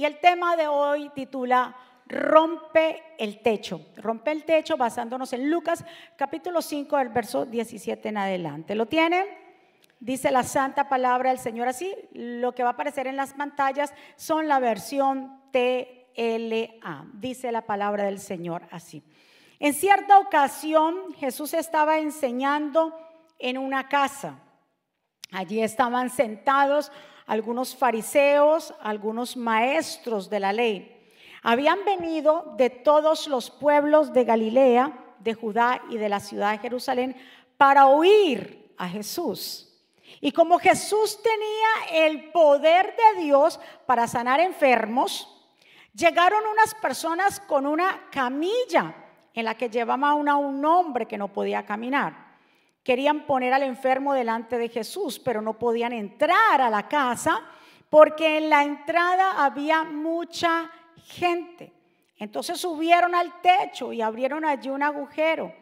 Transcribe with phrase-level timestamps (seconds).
[0.00, 1.76] y el tema de hoy titula
[2.06, 3.88] Rompe el techo.
[3.96, 5.84] Rompe el techo basándonos en Lucas
[6.16, 8.74] capítulo 5 del verso 17 en adelante.
[8.74, 9.26] ¿Lo tienen?
[9.98, 11.94] Dice la santa palabra del Señor así.
[12.14, 17.04] Lo que va a aparecer en las pantallas son la versión TLA.
[17.12, 19.04] Dice la palabra del Señor así.
[19.58, 22.98] En cierta ocasión Jesús estaba enseñando
[23.38, 24.38] en una casa.
[25.30, 26.90] Allí estaban sentados
[27.30, 31.00] algunos fariseos, algunos maestros de la ley.
[31.44, 36.58] Habían venido de todos los pueblos de Galilea, de Judá y de la ciudad de
[36.58, 37.16] Jerusalén
[37.56, 39.80] para oír a Jesús.
[40.20, 45.28] Y como Jesús tenía el poder de Dios para sanar enfermos,
[45.94, 48.92] llegaron unas personas con una camilla
[49.34, 52.29] en la que llevaba una, un hombre que no podía caminar.
[52.82, 57.42] Querían poner al enfermo delante de Jesús, pero no podían entrar a la casa
[57.90, 61.72] porque en la entrada había mucha gente.
[62.16, 65.52] Entonces subieron al techo y abrieron allí un agujero.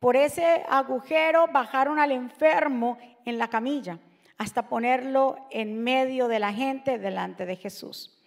[0.00, 3.98] Por ese agujero bajaron al enfermo en la camilla
[4.36, 8.17] hasta ponerlo en medio de la gente delante de Jesús.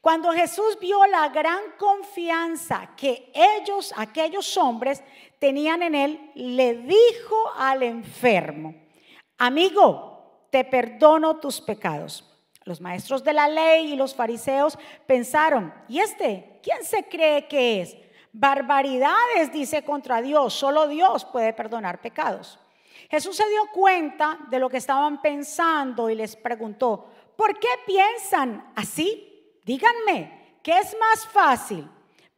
[0.00, 5.02] Cuando Jesús vio la gran confianza que ellos, aquellos hombres,
[5.38, 8.74] tenían en él, le dijo al enfermo,
[9.36, 12.26] amigo, te perdono tus pecados.
[12.64, 17.82] Los maestros de la ley y los fariseos pensaron, ¿y este quién se cree que
[17.82, 17.96] es?
[18.32, 22.58] Barbaridades dice contra Dios, solo Dios puede perdonar pecados.
[23.10, 28.72] Jesús se dio cuenta de lo que estaban pensando y les preguntó, ¿por qué piensan
[28.76, 29.29] así?
[29.64, 31.88] Díganme, ¿qué es más fácil?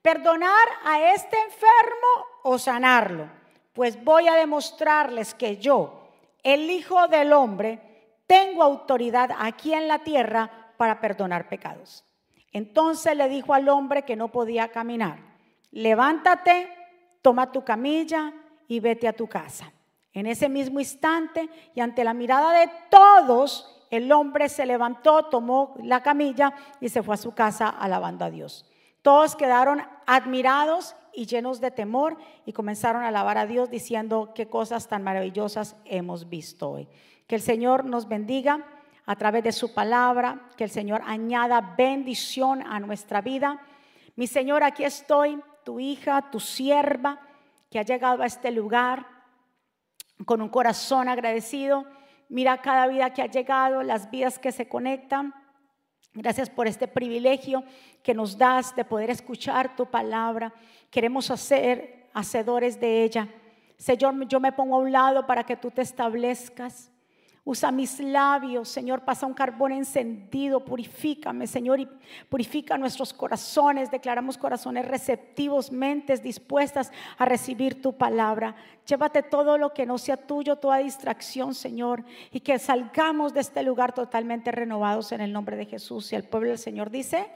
[0.01, 3.29] ¿Perdonar a este enfermo o sanarlo?
[3.73, 6.09] Pues voy a demostrarles que yo,
[6.43, 12.05] el Hijo del Hombre, tengo autoridad aquí en la tierra para perdonar pecados.
[12.53, 15.19] Entonces le dijo al hombre que no podía caminar,
[15.71, 16.69] levántate,
[17.23, 18.33] toma tu camilla
[18.69, 19.73] y vete a tu casa.
[20.13, 25.75] En ese mismo instante y ante la mirada de todos, el hombre se levantó, tomó
[25.83, 28.65] la camilla y se fue a su casa alabando a Dios.
[29.03, 32.17] Todos quedaron admirados y llenos de temor
[32.47, 36.89] y comenzaron a alabar a Dios diciendo qué cosas tan maravillosas hemos visto hoy.
[37.27, 38.65] Que el Señor nos bendiga
[39.05, 43.61] a través de su palabra, que el Señor añada bendición a nuestra vida.
[44.17, 47.21] Mi Señor, aquí estoy, tu hija, tu sierva,
[47.71, 49.07] que ha llegado a este lugar
[50.25, 51.85] con un corazón agradecido
[52.33, 55.35] Mira cada vida que ha llegado, las vidas que se conectan.
[56.15, 57.63] Gracias por este privilegio
[58.03, 60.51] que nos das de poder escuchar tu palabra.
[60.91, 63.29] Queremos ser hacedores de ella.
[63.77, 66.92] Señor, yo me pongo a un lado para que tú te establezcas.
[67.45, 71.89] Usa mis labios, Señor, pasa un carbón encendido, purifícame, Señor, y
[72.29, 73.91] purifica nuestros corazones.
[73.91, 78.55] Declaramos corazones receptivos, mentes dispuestas a recibir tu palabra.
[78.87, 83.65] Llévate todo lo que no sea tuyo, toda distracción, Señor, y que salgamos de este
[83.65, 86.13] lugar totalmente renovados en el nombre de Jesús.
[86.13, 87.29] Y el pueblo del Señor dice,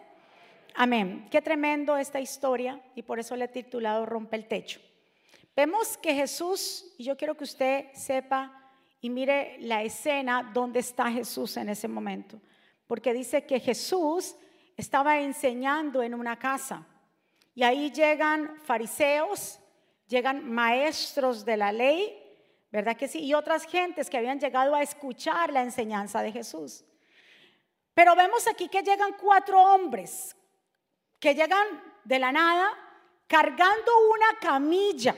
[0.76, 1.26] amén.
[1.32, 4.80] Qué tremendo esta historia, y por eso le he titulado Rompe el techo.
[5.56, 8.66] Vemos que Jesús, y yo quiero que usted sepa,
[9.06, 12.40] y mire la escena donde está Jesús en ese momento.
[12.88, 14.34] Porque dice que Jesús
[14.76, 16.84] estaba enseñando en una casa.
[17.54, 19.60] Y ahí llegan fariseos,
[20.08, 22.20] llegan maestros de la ley,
[22.72, 23.20] ¿verdad que sí?
[23.20, 26.84] Y otras gentes que habían llegado a escuchar la enseñanza de Jesús.
[27.94, 30.34] Pero vemos aquí que llegan cuatro hombres
[31.20, 32.72] que llegan de la nada
[33.28, 35.14] cargando una camilla.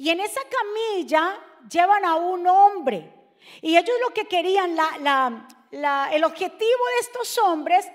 [0.00, 1.38] Y en esa camilla
[1.70, 3.12] llevan a un hombre.
[3.60, 7.86] Y ellos lo que querían, el objetivo de estos hombres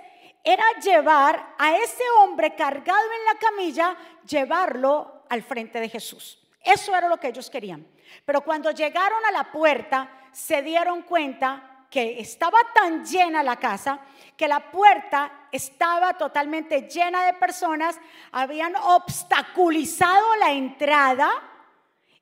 [0.44, 6.38] era llevar a ese hombre cargado en la camilla, llevarlo al frente de Jesús.
[6.64, 7.88] Eso era lo que ellos querían.
[8.24, 14.00] Pero cuando llegaron a la puerta, se dieron cuenta que estaba tan llena la casa
[14.38, 18.00] que la puerta estaba totalmente llena de personas,
[18.32, 21.32] habían obstaculizado la entrada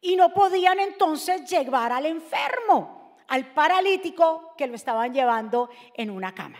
[0.04, 6.36] y no podían entonces llevar al enfermo, al paralítico que lo estaban llevando en una
[6.36, 6.60] cama.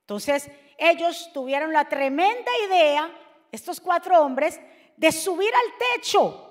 [0.00, 3.10] Entonces ellos tuvieron la tremenda idea,
[3.52, 4.58] estos cuatro hombres,
[4.96, 6.44] de subir al techo.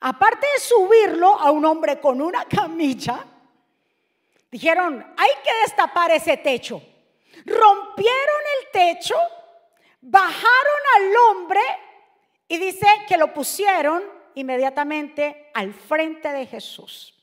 [0.00, 3.22] Aparte de subirlo a un hombre con una camilla,
[4.50, 6.80] dijeron, hay que destapar ese techo.
[7.44, 9.16] Rompieron el techo,
[10.00, 11.60] bajaron al hombre
[12.48, 17.14] y dice que lo pusieron inmediatamente al frente de Jesús.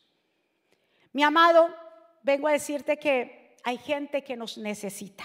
[1.13, 1.73] Mi amado,
[2.23, 5.23] vengo a decirte que hay gente que nos necesita.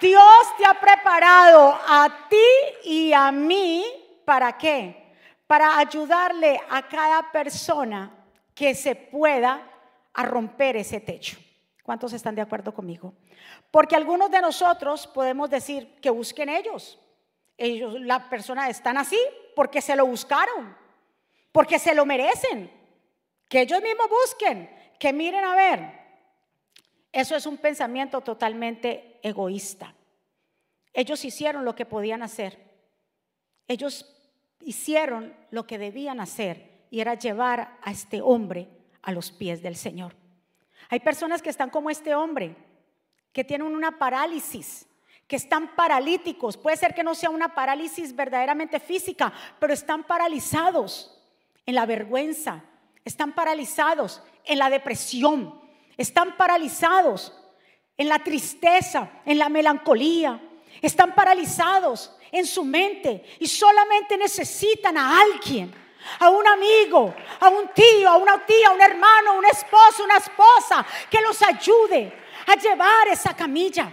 [0.00, 3.84] Dios te ha preparado a ti y a mí,
[4.24, 5.14] ¿para qué?
[5.46, 8.12] Para ayudarle a cada persona
[8.54, 9.66] que se pueda
[10.12, 11.38] a romper ese techo.
[11.82, 13.14] ¿Cuántos están de acuerdo conmigo?
[13.70, 16.98] Porque algunos de nosotros podemos decir que busquen ellos.
[17.58, 19.18] Ellos, la persona están así
[19.54, 20.76] porque se lo buscaron,
[21.52, 22.70] porque se lo merecen.
[23.48, 26.06] Que ellos mismos busquen, que miren a ver.
[27.12, 29.94] Eso es un pensamiento totalmente egoísta.
[30.92, 32.58] Ellos hicieron lo que podían hacer.
[33.68, 34.14] Ellos
[34.60, 38.68] hicieron lo que debían hacer y era llevar a este hombre
[39.02, 40.14] a los pies del Señor.
[40.88, 42.56] Hay personas que están como este hombre,
[43.32, 44.85] que tienen una parálisis,
[45.26, 46.56] que están paralíticos.
[46.56, 51.20] Puede ser que no sea una parálisis verdaderamente física, pero están paralizados
[51.64, 52.62] en la vergüenza,
[53.04, 55.60] están paralizados en la depresión,
[55.96, 57.32] están paralizados
[57.96, 60.40] en la tristeza, en la melancolía,
[60.80, 65.74] están paralizados en su mente y solamente necesitan a alguien,
[66.20, 70.04] a un amigo, a un tío, a una tía, a un hermano, a un esposo,
[70.04, 72.12] una esposa que los ayude
[72.46, 73.92] a llevar esa camilla.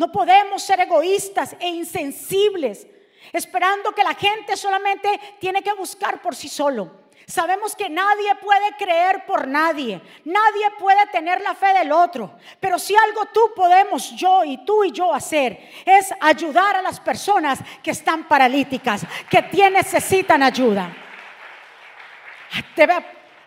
[0.00, 2.86] No podemos ser egoístas e insensibles,
[3.34, 6.90] esperando que la gente solamente tiene que buscar por sí solo.
[7.26, 12.78] Sabemos que nadie puede creer por nadie, nadie puede tener la fe del otro, pero
[12.78, 17.58] si algo tú podemos, yo y tú y yo hacer, es ayudar a las personas
[17.82, 20.96] que están paralíticas, que necesitan ayuda.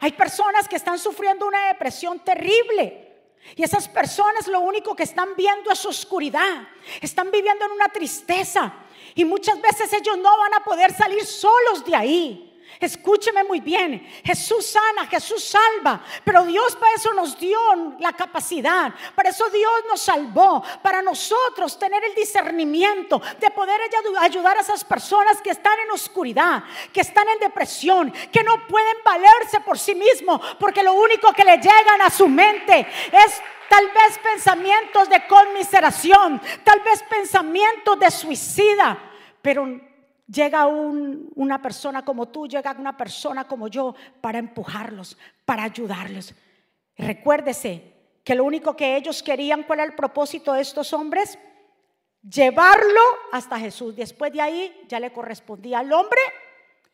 [0.02, 3.13] Hay personas que están sufriendo una depresión terrible.
[3.56, 6.68] Y esas personas lo único que están viendo es oscuridad.
[7.02, 8.74] Están viviendo en una tristeza.
[9.16, 12.53] Y muchas veces ellos no van a poder salir solos de ahí.
[12.80, 17.60] Escúcheme muy bien, Jesús sana, Jesús salva, pero Dios para eso nos dio
[18.00, 23.80] la capacidad, para eso Dios nos salvó, para nosotros tener el discernimiento de poder
[24.20, 28.98] ayudar a esas personas que están en oscuridad, que están en depresión, que no pueden
[29.04, 33.88] valerse por sí mismos, porque lo único que le llegan a su mente es tal
[33.88, 38.98] vez pensamientos de conmiseración, tal vez pensamientos de suicida,
[39.42, 39.68] pero
[40.34, 46.34] Llega una persona como tú, llega una persona como yo para empujarlos, para ayudarlos.
[46.98, 47.94] Recuérdese
[48.24, 51.38] que lo único que ellos querían, ¿cuál era el propósito de estos hombres?
[52.22, 53.02] Llevarlo
[53.32, 53.96] hasta Jesús.
[53.96, 56.22] Después de ahí ya le correspondía al hombre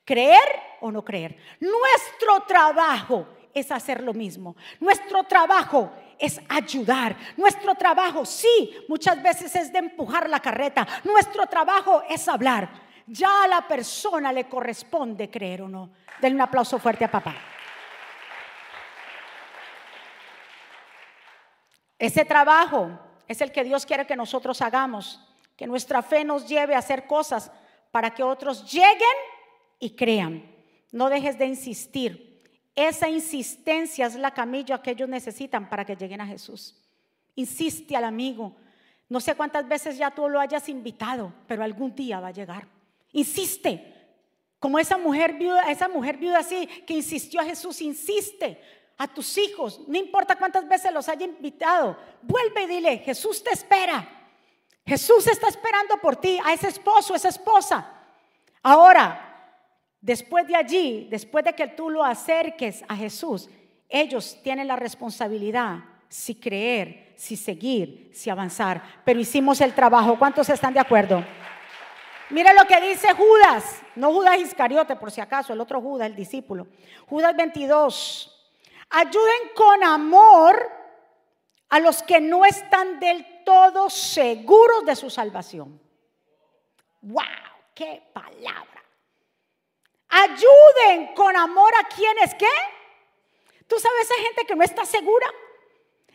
[0.03, 1.38] creer o no creer.
[1.62, 4.56] Nuestro trabajo es hacer lo mismo.
[4.81, 7.15] Nuestro trabajo es ayudar.
[7.38, 10.85] Nuestro trabajo, sí, muchas veces es de empujar la carreta.
[11.06, 15.89] Nuestro trabajo es hablar ya a la persona le corresponde creer o no.
[16.21, 17.35] Denle un aplauso fuerte a papá.
[21.97, 22.97] Ese trabajo
[23.27, 25.19] es el que Dios quiere que nosotros hagamos,
[25.57, 27.51] que nuestra fe nos lleve a hacer cosas
[27.91, 29.17] para que otros lleguen
[29.79, 30.44] y crean.
[30.91, 32.47] No dejes de insistir.
[32.75, 36.75] Esa insistencia es la camilla que ellos necesitan para que lleguen a Jesús.
[37.35, 38.56] Insiste al amigo.
[39.09, 42.79] No sé cuántas veces ya tú lo hayas invitado, pero algún día va a llegar.
[43.11, 43.85] Insiste.
[44.59, 48.61] Como esa mujer viuda, esa mujer viuda así que insistió a Jesús, insiste
[48.97, 53.51] a tus hijos, no importa cuántas veces los haya invitado, vuelve y dile, Jesús te
[53.51, 54.07] espera.
[54.85, 57.87] Jesús está esperando por ti, a ese esposo, esa esposa.
[58.61, 59.56] Ahora,
[60.01, 63.49] después de allí, después de que tú lo acerques a Jesús,
[63.87, 68.81] ellos tienen la responsabilidad si creer, si seguir, si avanzar.
[69.06, 70.18] Pero hicimos el trabajo.
[70.18, 71.23] ¿Cuántos están de acuerdo?
[72.30, 76.16] Mire lo que dice Judas, no Judas Iscariote por si acaso, el otro Judas, el
[76.16, 76.68] discípulo.
[77.07, 78.54] Judas 22.
[78.92, 80.71] Ayuden con amor
[81.69, 85.81] a los que no están del todo seguros de su salvación.
[87.02, 87.24] ¡Wow!
[87.74, 88.83] ¡Qué palabra!
[90.09, 92.48] Ayuden con amor a quienes, ¿qué?
[93.68, 95.28] Tú sabes esa gente que no está segura.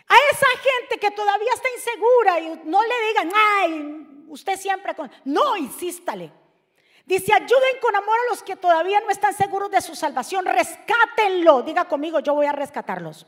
[0.06, 5.10] A esa gente que todavía está insegura y no le digan, ay, usted siempre con...
[5.24, 6.32] No, insístale.
[7.04, 11.62] Dice, ayuden con amor a los que todavía no están seguros de su salvación, rescátenlo.
[11.62, 13.26] Diga conmigo, yo voy a rescatarlos.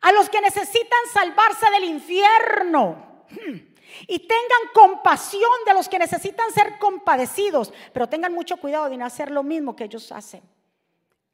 [0.00, 3.24] A los que necesitan salvarse del infierno.
[3.30, 3.76] Hmm.
[4.08, 9.06] Y tengan compasión de los que necesitan ser compadecidos, pero tengan mucho cuidado de no
[9.06, 10.42] hacer lo mismo que ellos hacen.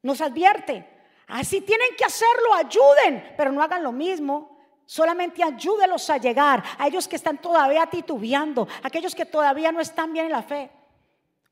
[0.03, 0.87] Nos advierte,
[1.29, 4.52] así tienen que hacerlo, ayuden, pero no hagan lo mismo.
[4.87, 10.13] Solamente ayúdelos a llegar, a ellos que están todavía titubeando, aquellos que todavía no están
[10.13, 10.71] bien en la fe.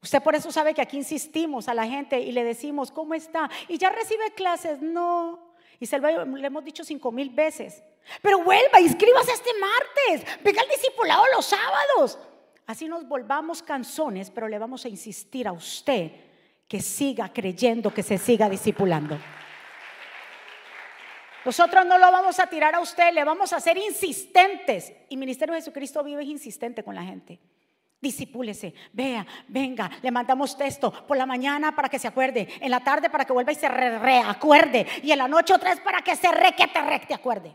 [0.02, 3.50] Usted por eso sabe que aquí insistimos a la gente y le decimos, ¿cómo está?
[3.68, 5.54] Y ya recibe clases, no.
[5.78, 7.82] Y se lo le hemos dicho cinco mil veces.
[8.22, 10.42] Pero vuelva, inscríbase este martes.
[10.42, 12.18] Venga al discipulado los sábados.
[12.66, 16.12] Así nos volvamos canzones, pero le vamos a insistir a usted
[16.68, 19.18] que siga creyendo, que se siga discipulando.
[21.44, 24.92] Nosotros no lo vamos a tirar a usted, le vamos a ser insistentes.
[25.08, 27.40] Y Ministerio de Jesucristo vive insistente con la gente.
[28.00, 32.80] Disipúlese, vea, venga, le mandamos texto por la mañana para que se acuerde, en la
[32.80, 36.16] tarde para que vuelva y se reacuerde, y en la noche otra vez para que
[36.16, 37.54] se requete, recte acuerde.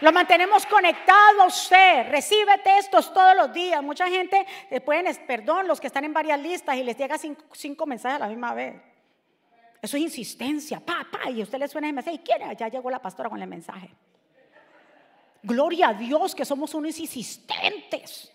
[0.00, 2.08] Lo mantenemos conectado a usted.
[2.08, 3.82] Recibe textos todos los días.
[3.82, 7.86] Mucha gente, le pueden, perdón, los que están en varias listas y les llega cinco,
[7.86, 8.76] mensajes a la misma vez.
[9.80, 10.80] Eso es insistencia.
[10.80, 13.48] Pa, y usted le suena el mensaje y quiere, ya llegó la pastora con el
[13.48, 13.90] mensaje.
[15.42, 18.32] Gloria a Dios que somos unos insistentes.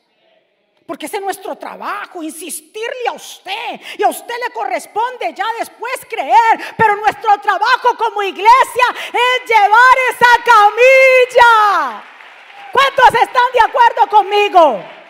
[0.85, 3.79] Porque ese es nuestro trabajo, insistirle a usted.
[3.97, 6.75] Y a usted le corresponde ya después creer.
[6.77, 12.03] Pero nuestro trabajo como iglesia es llevar esa camilla.
[12.71, 15.02] ¿Cuántos están de acuerdo conmigo?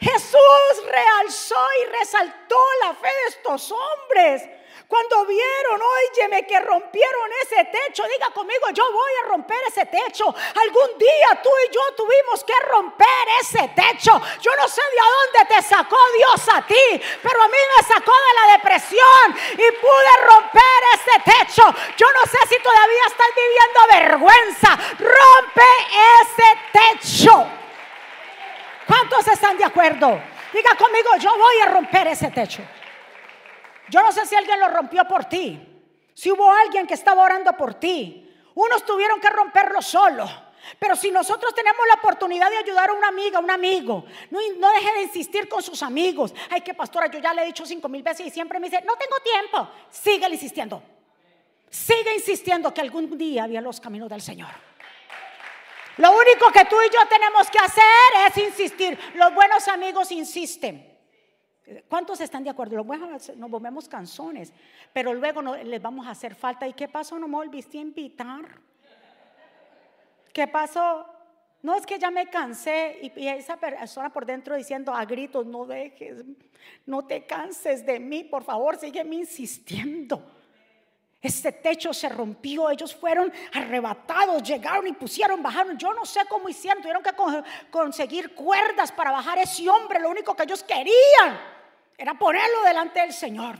[0.00, 4.42] Jesús realzó y resaltó la fe de estos hombres.
[4.90, 10.24] Cuando vieron, óyeme, que rompieron ese techo, diga conmigo, yo voy a romper ese techo.
[10.26, 13.06] Algún día tú y yo tuvimos que romper
[13.40, 14.20] ese techo.
[14.40, 18.10] Yo no sé de dónde te sacó Dios a ti, pero a mí me sacó
[18.10, 21.62] de la depresión y pude romper ese techo.
[21.96, 24.76] Yo no sé si todavía estás viviendo vergüenza.
[24.98, 25.70] Rompe
[26.20, 27.59] ese techo.
[28.90, 30.20] ¿Cuántos están de acuerdo?
[30.52, 32.60] Diga conmigo, yo voy a romper ese techo.
[33.88, 35.60] Yo no sé si alguien lo rompió por ti.
[36.12, 38.28] Si hubo alguien que estaba orando por ti.
[38.52, 40.28] Unos tuvieron que romperlo solo.
[40.80, 44.92] Pero si nosotros tenemos la oportunidad de ayudar a una amiga, un amigo, no, deje
[44.94, 46.34] de insistir con sus amigos.
[46.50, 48.82] Ay, que pastora, yo ya le he dicho cinco mil veces y siempre me dice,
[48.84, 49.70] no tengo tiempo.
[49.88, 50.82] Sigue insistiendo.
[51.70, 54.69] Sigue insistiendo que algún día había los caminos del Señor.
[56.00, 57.84] Lo único que tú y yo tenemos que hacer
[58.26, 58.98] es insistir.
[59.16, 60.98] Los buenos amigos insisten.
[61.88, 62.82] ¿Cuántos están de acuerdo?
[63.36, 64.50] Nos volvemos canzones,
[64.94, 66.66] pero luego no, les vamos a hacer falta.
[66.66, 67.18] ¿Y qué pasó?
[67.18, 68.60] No me volviste a invitar.
[70.32, 71.06] ¿Qué pasó?
[71.62, 75.66] No es que ya me cansé y, esa persona por dentro diciendo a gritos, no
[75.66, 76.24] dejes,
[76.86, 80.39] no te canses de mí, por favor, sígueme insistiendo.
[81.22, 85.76] Ese techo se rompió, ellos fueron arrebatados, llegaron y pusieron, bajaron.
[85.76, 87.12] Yo no sé cómo hicieron, tuvieron que
[87.70, 91.38] conseguir cuerdas para bajar ese hombre, lo único que ellos querían
[91.98, 93.56] era ponerlo delante del Señor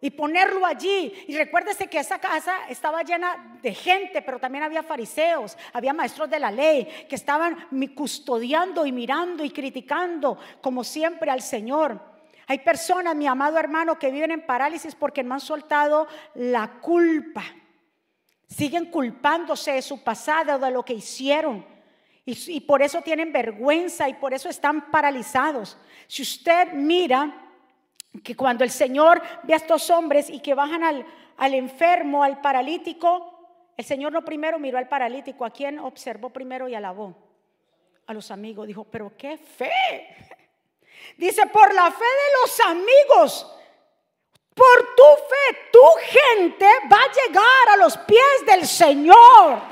[0.00, 1.14] y ponerlo allí.
[1.28, 6.28] Y recuérdese que esa casa estaba llena de gente, pero también había fariseos, había maestros
[6.28, 12.11] de la ley que estaban custodiando y mirando y criticando, como siempre, al Señor.
[12.46, 17.44] Hay personas, mi amado hermano, que viven en parálisis porque no han soltado la culpa.
[18.48, 21.64] Siguen culpándose de su pasado, de lo que hicieron.
[22.24, 25.76] Y, por eso tienen vergüenza y por eso están paralizados.
[26.06, 27.34] Si usted mira
[28.22, 33.72] que cuando el Señor ve a estos hombres y que bajan al, enfermo, al paralítico,
[33.76, 37.16] el Señor no primero miró al paralítico, a quien observó primero y alabó.
[38.06, 39.70] A los amigos dijo, pero qué fe.
[41.16, 43.46] Dice, por la fe de los amigos,
[44.54, 49.62] por tu fe, tu gente va a llegar a los pies del Señor.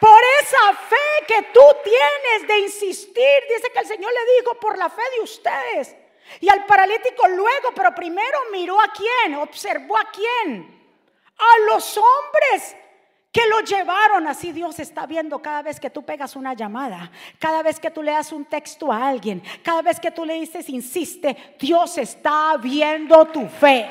[0.00, 4.78] Por esa fe que tú tienes de insistir, dice que el Señor le dijo, por
[4.78, 5.96] la fe de ustedes.
[6.40, 10.78] Y al paralítico luego, pero primero miró a quién, observó a quién.
[11.38, 12.76] A los hombres
[13.32, 14.26] que lo llevaron.
[14.26, 18.02] Así Dios está viendo cada vez que tú pegas una llamada, cada vez que tú
[18.02, 22.56] le das un texto a alguien, cada vez que tú le dices, insiste, Dios está
[22.56, 23.88] viendo tu fe.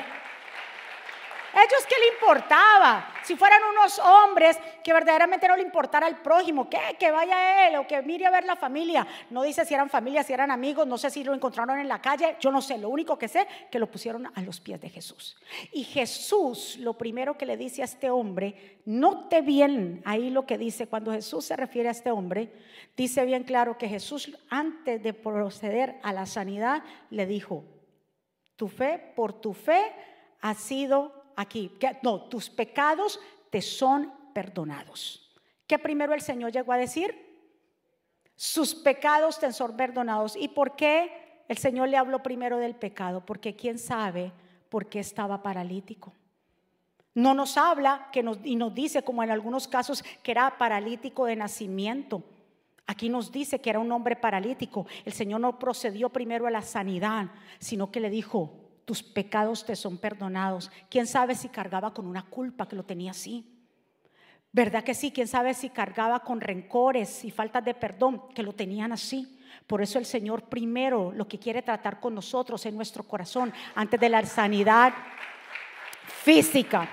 [1.58, 6.70] Ellos que le importaba, si fueran unos hombres que verdaderamente no le importara al prójimo,
[6.70, 9.06] que, que vaya él o que mire a ver la familia.
[9.30, 12.00] No dice si eran familia, si eran amigos, no sé si lo encontraron en la
[12.00, 14.88] calle, yo no sé, lo único que sé que lo pusieron a los pies de
[14.88, 15.36] Jesús.
[15.72, 20.58] Y Jesús lo primero que le dice a este hombre, note bien ahí lo que
[20.58, 22.52] dice, cuando Jesús se refiere a este hombre,
[22.96, 27.64] dice bien claro que Jesús antes de proceder a la sanidad le dijo,
[28.56, 29.92] tu fe, por tu fe
[30.40, 35.32] ha sido aquí, que, no, tus pecados te son perdonados.
[35.66, 37.14] ¿Qué primero el Señor llegó a decir?
[38.34, 40.34] Sus pecados te son perdonados.
[40.36, 43.24] ¿Y por qué el Señor le habló primero del pecado?
[43.24, 44.32] Porque quién sabe
[44.68, 46.12] por qué estaba paralítico.
[47.14, 51.26] No nos habla que nos, y nos dice, como en algunos casos, que era paralítico
[51.26, 52.22] de nacimiento.
[52.86, 54.86] Aquí nos dice que era un hombre paralítico.
[55.04, 57.26] El Señor no procedió primero a la sanidad,
[57.58, 60.70] sino que le dijo, tus pecados te son perdonados.
[60.88, 63.44] ¿Quién sabe si cargaba con una culpa que lo tenía así?
[64.50, 65.12] ¿Verdad que sí?
[65.12, 69.38] ¿Quién sabe si cargaba con rencores y faltas de perdón que lo tenían así?
[69.66, 74.00] Por eso el Señor primero lo que quiere tratar con nosotros en nuestro corazón, antes
[74.00, 74.94] de la sanidad
[76.24, 76.88] física.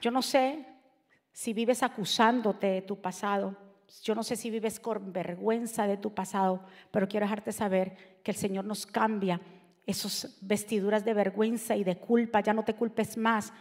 [0.00, 0.64] Yo no sé
[1.32, 3.67] si vives acusándote de tu pasado.
[4.02, 8.30] Yo no sé si vives con vergüenza de tu pasado, pero quiero dejarte saber que
[8.30, 9.40] el Señor nos cambia
[9.86, 12.40] esas vestiduras de vergüenza y de culpa.
[12.40, 13.52] Ya no te culpes más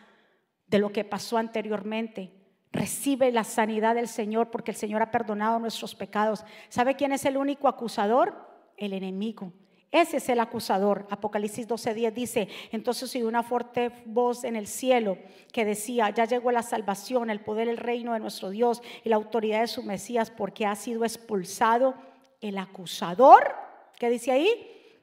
[0.67, 2.34] de lo que pasó anteriormente.
[2.72, 6.43] Recibe la sanidad del Señor porque el Señor ha perdonado nuestros pecados.
[6.67, 8.46] ¿Sabe quién es el único acusador?
[8.75, 9.53] El enemigo.
[9.91, 11.08] Ese es el acusador.
[11.10, 15.17] Apocalipsis 12:10 dice, entonces oí una fuerte voz en el cielo
[15.53, 19.15] que decía, ya llegó la salvación, el poder, el reino de nuestro Dios y la
[19.15, 21.96] autoridad de su Mesías porque ha sido expulsado
[22.41, 23.56] el acusador,
[23.98, 24.50] ¿qué dice ahí?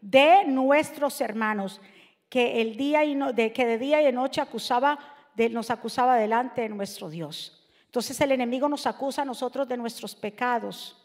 [0.02, 1.80] De nuestros hermanos,
[2.28, 4.98] que, el día y de, que de día y de noche acusaba,
[5.34, 7.66] de, nos acusaba delante de nuestro Dios.
[7.86, 10.96] Entonces el enemigo nos acusa a nosotros de nuestros pecados,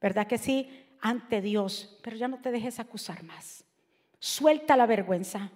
[0.00, 0.89] ¿verdad que sí?
[1.00, 3.64] Ante Dios, pero ya no te dejes acusar más.
[4.18, 5.50] Suelta la vergüenza,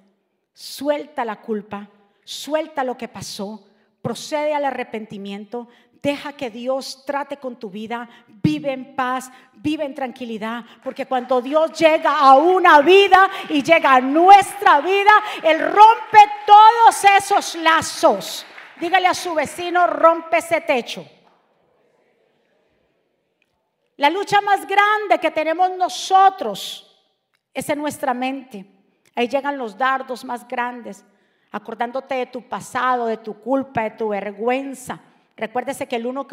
[0.52, 1.88] suelta la culpa,
[2.24, 3.66] suelta lo que pasó,
[4.00, 5.68] procede al arrepentimiento,
[6.04, 11.40] deja que Dios trate con tu vida, vive en paz, vive en tranquilidad, porque cuando
[11.40, 18.44] Dios llega a una vida y llega a nuestra vida, Él rompe todos esos lazos.
[18.78, 21.06] Dígale a su vecino, rompe ese techo.
[23.96, 26.90] La lucha más grande que tenemos nosotros
[27.52, 28.66] es en nuestra mente.
[29.14, 31.04] Ahí llegan los dardos más grandes,
[31.52, 35.00] acordándote de tu pasado, de tu culpa, de tu vergüenza
[35.36, 36.28] Recuérdese que el uno,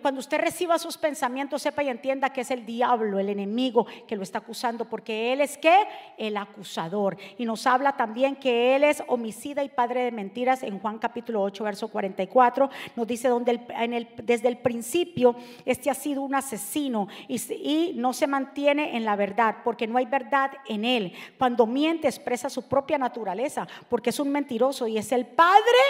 [0.00, 4.14] cuando usted reciba sus pensamientos, sepa y entienda que es el diablo, el enemigo que
[4.14, 5.74] lo está acusando, porque él es que
[6.16, 7.16] el acusador.
[7.38, 11.42] Y nos habla también que él es homicida y padre de mentiras en Juan capítulo
[11.42, 12.70] 8, verso 44.
[12.94, 17.94] Nos dice donde en el, desde el principio este ha sido un asesino y, y
[17.96, 21.12] no se mantiene en la verdad, porque no hay verdad en él.
[21.36, 25.80] Cuando miente expresa su propia naturaleza, porque es un mentiroso y es el padre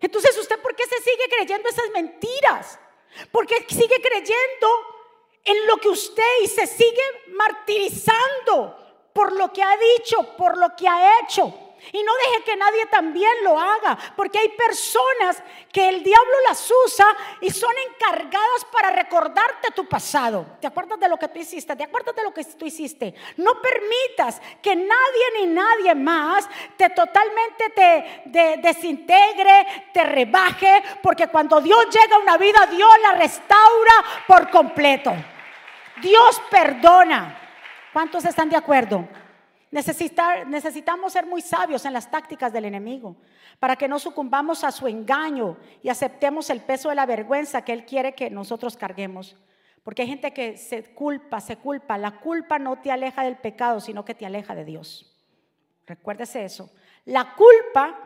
[0.00, 2.78] entonces, ¿usted por qué se sigue creyendo esas mentiras?
[3.32, 4.68] ¿Por qué sigue creyendo
[5.44, 8.76] en lo que usted y se sigue martirizando
[9.12, 11.52] por lo que ha dicho, por lo que ha hecho?
[11.92, 16.70] Y no deje que nadie también lo haga, porque hay personas que el diablo las
[16.86, 17.06] usa
[17.40, 20.46] y son encargadas para recordarte tu pasado.
[20.60, 21.76] ¿Te acuerdas de lo que tú hiciste?
[21.76, 23.14] ¿Te acuerdas de lo que tú hiciste?
[23.36, 31.60] No permitas que nadie ni nadie más te totalmente te desintegre, te rebaje, porque cuando
[31.60, 33.92] Dios llega a una vida, Dios la restaura
[34.26, 35.14] por completo.
[36.00, 37.38] Dios perdona.
[37.92, 39.08] ¿Cuántos están de acuerdo?
[39.70, 43.16] Necesitamos ser muy sabios en las tácticas del enemigo
[43.58, 47.72] para que no sucumbamos a su engaño y aceptemos el peso de la vergüenza que
[47.72, 49.36] él quiere que nosotros carguemos.
[49.82, 51.96] Porque hay gente que se culpa, se culpa.
[51.96, 55.16] La culpa no te aleja del pecado, sino que te aleja de Dios.
[55.86, 56.70] Recuérdese eso.
[57.06, 57.98] La culpa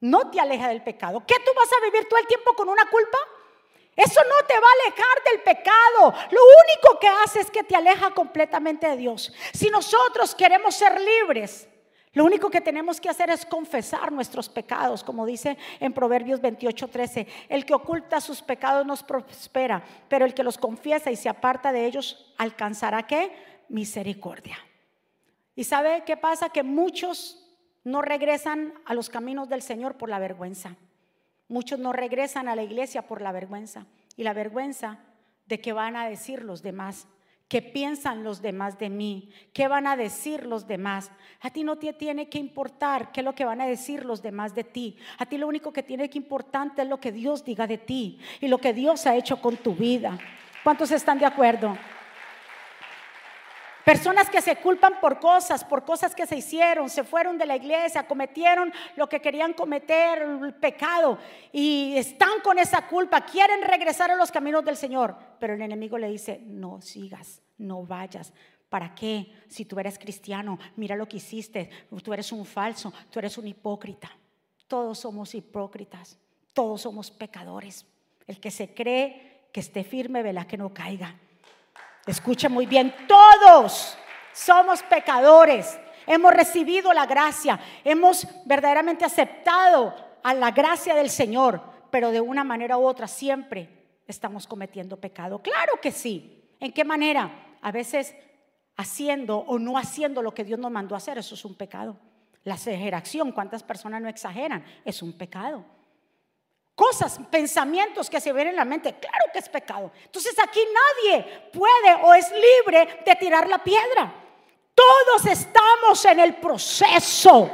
[0.00, 1.24] no te aleja del pecado.
[1.26, 3.16] ¿Qué tú vas a vivir todo el tiempo con una culpa?
[3.96, 6.14] Eso no te va a alejar del pecado.
[6.30, 9.32] Lo único que hace es que te aleja completamente de Dios.
[9.52, 11.68] Si nosotros queremos ser libres,
[12.14, 17.26] lo único que tenemos que hacer es confesar nuestros pecados, como dice en Proverbios 28:13.
[17.48, 21.72] El que oculta sus pecados no prospera, pero el que los confiesa y se aparta
[21.72, 23.32] de ellos alcanzará qué?
[23.68, 24.58] Misericordia.
[25.56, 26.50] ¿Y sabe qué pasa?
[26.50, 27.44] Que muchos
[27.82, 30.76] no regresan a los caminos del Señor por la vergüenza.
[31.48, 33.86] Muchos no regresan a la iglesia por la vergüenza.
[34.16, 35.00] Y la vergüenza
[35.46, 37.06] de qué van a decir los demás.
[37.48, 39.30] ¿Qué piensan los demás de mí?
[39.52, 41.10] ¿Qué van a decir los demás?
[41.40, 44.22] A ti no te tiene que importar qué es lo que van a decir los
[44.22, 44.96] demás de ti.
[45.18, 48.18] A ti lo único que tiene que importar es lo que Dios diga de ti
[48.40, 50.18] y lo que Dios ha hecho con tu vida.
[50.62, 51.76] ¿Cuántos están de acuerdo?
[53.84, 57.56] Personas que se culpan por cosas, por cosas que se hicieron, se fueron de la
[57.56, 61.18] iglesia, cometieron lo que querían cometer, el pecado,
[61.52, 65.14] y están con esa culpa, quieren regresar a los caminos del Señor.
[65.38, 68.32] Pero el enemigo le dice, no sigas, no vayas.
[68.70, 69.30] ¿Para qué?
[69.48, 71.68] Si tú eres cristiano, mira lo que hiciste,
[72.02, 74.10] tú eres un falso, tú eres un hipócrita.
[74.66, 76.18] Todos somos hipócritas,
[76.54, 77.86] todos somos pecadores.
[78.26, 81.16] El que se cree que esté firme, vela que no caiga.
[82.06, 83.96] Escucha muy bien, todos
[84.32, 85.78] somos pecadores.
[86.06, 92.44] Hemos recibido la gracia, hemos verdaderamente aceptado a la gracia del Señor, pero de una
[92.44, 95.40] manera u otra siempre estamos cometiendo pecado.
[95.40, 96.42] Claro que sí.
[96.60, 97.56] ¿En qué manera?
[97.62, 98.14] A veces
[98.76, 101.96] haciendo o no haciendo lo que Dios nos mandó a hacer, eso es un pecado.
[102.42, 104.62] La exageración, ¿cuántas personas no exageran?
[104.84, 105.64] Es un pecado.
[106.74, 109.92] Cosas, pensamientos que se ven en la mente, claro que es pecado.
[110.04, 114.12] Entonces aquí nadie puede o es libre de tirar la piedra.
[114.74, 117.48] Todos estamos en el proceso.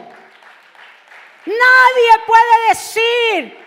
[1.44, 3.58] Nadie puede decir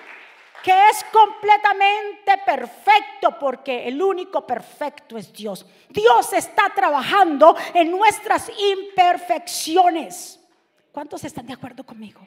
[0.63, 5.66] que es completamente perfecto porque el único perfecto es Dios.
[5.89, 10.39] Dios está trabajando en nuestras imperfecciones.
[10.92, 12.22] ¿Cuántos están de acuerdo conmigo?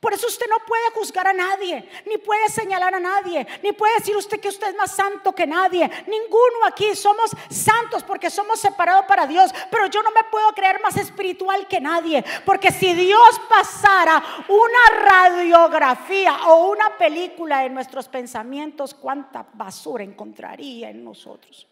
[0.00, 3.94] Por eso usted no puede juzgar a nadie, ni puede señalar a nadie, ni puede
[3.98, 5.90] decir usted que usted es más santo que nadie.
[6.06, 9.50] Ninguno aquí somos santos porque somos separados para Dios.
[9.70, 12.24] Pero yo no me puedo creer más espiritual que nadie.
[12.44, 20.90] Porque si Dios pasara una radiografía o una película de nuestros pensamientos, cuánta basura encontraría
[20.90, 21.66] en nosotros.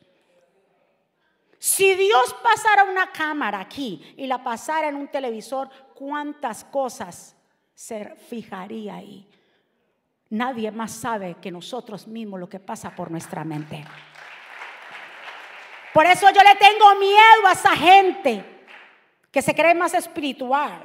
[1.59, 7.35] Si Dios pasara una cámara aquí y la pasara en un televisor, cuántas cosas
[7.75, 9.27] se fijaría ahí.
[10.31, 13.85] Nadie más sabe que nosotros mismos lo que pasa por nuestra mente.
[15.93, 18.45] Por eso yo le tengo miedo a esa gente
[19.31, 20.83] que se cree más espiritual.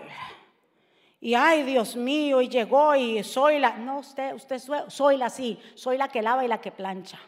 [1.22, 5.60] Y ay, Dios mío, y llegó y soy la, no usted, usted soy la sí,
[5.76, 7.20] soy la que lava y la que plancha.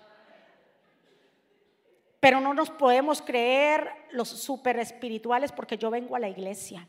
[2.19, 6.87] Pero no nos podemos creer los super espirituales porque yo vengo a la iglesia.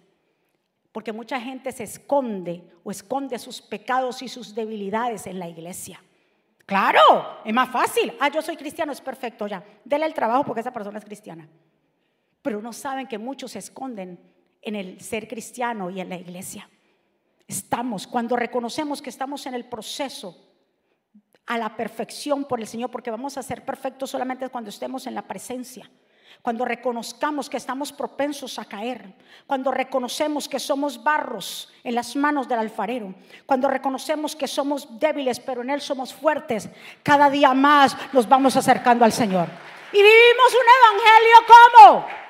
[0.92, 6.02] Porque mucha gente se esconde o esconde sus pecados y sus debilidades en la iglesia.
[6.66, 8.12] Claro, es más fácil.
[8.20, 9.64] Ah, yo soy cristiano, es perfecto ya.
[9.84, 11.48] Dele el trabajo porque esa persona es cristiana.
[12.42, 14.20] Pero no saben que muchos se esconden
[14.60, 16.68] en el ser cristiano y en la iglesia.
[17.48, 20.36] Estamos, cuando reconocemos que estamos en el proceso
[21.46, 25.14] a la perfección por el Señor, porque vamos a ser perfectos solamente cuando estemos en
[25.14, 25.90] la presencia
[26.40, 29.12] cuando reconozcamos que estamos propensos a caer,
[29.46, 33.14] cuando reconocemos que somos barros en las manos del alfarero,
[33.44, 36.68] cuando reconocemos que somos débiles, pero en Él somos fuertes,
[37.02, 39.48] cada día más nos vamos acercando al Señor.
[39.92, 42.22] Y vivimos un evangelio como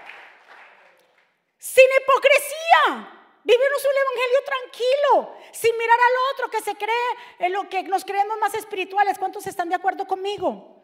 [1.63, 3.19] sin hipocresía.
[3.45, 8.05] Vivimos un evangelio tranquilo, sin mirar al otro que se cree en lo que nos
[8.05, 9.19] creemos más espirituales.
[9.19, 10.82] ¿Cuántos están de acuerdo conmigo?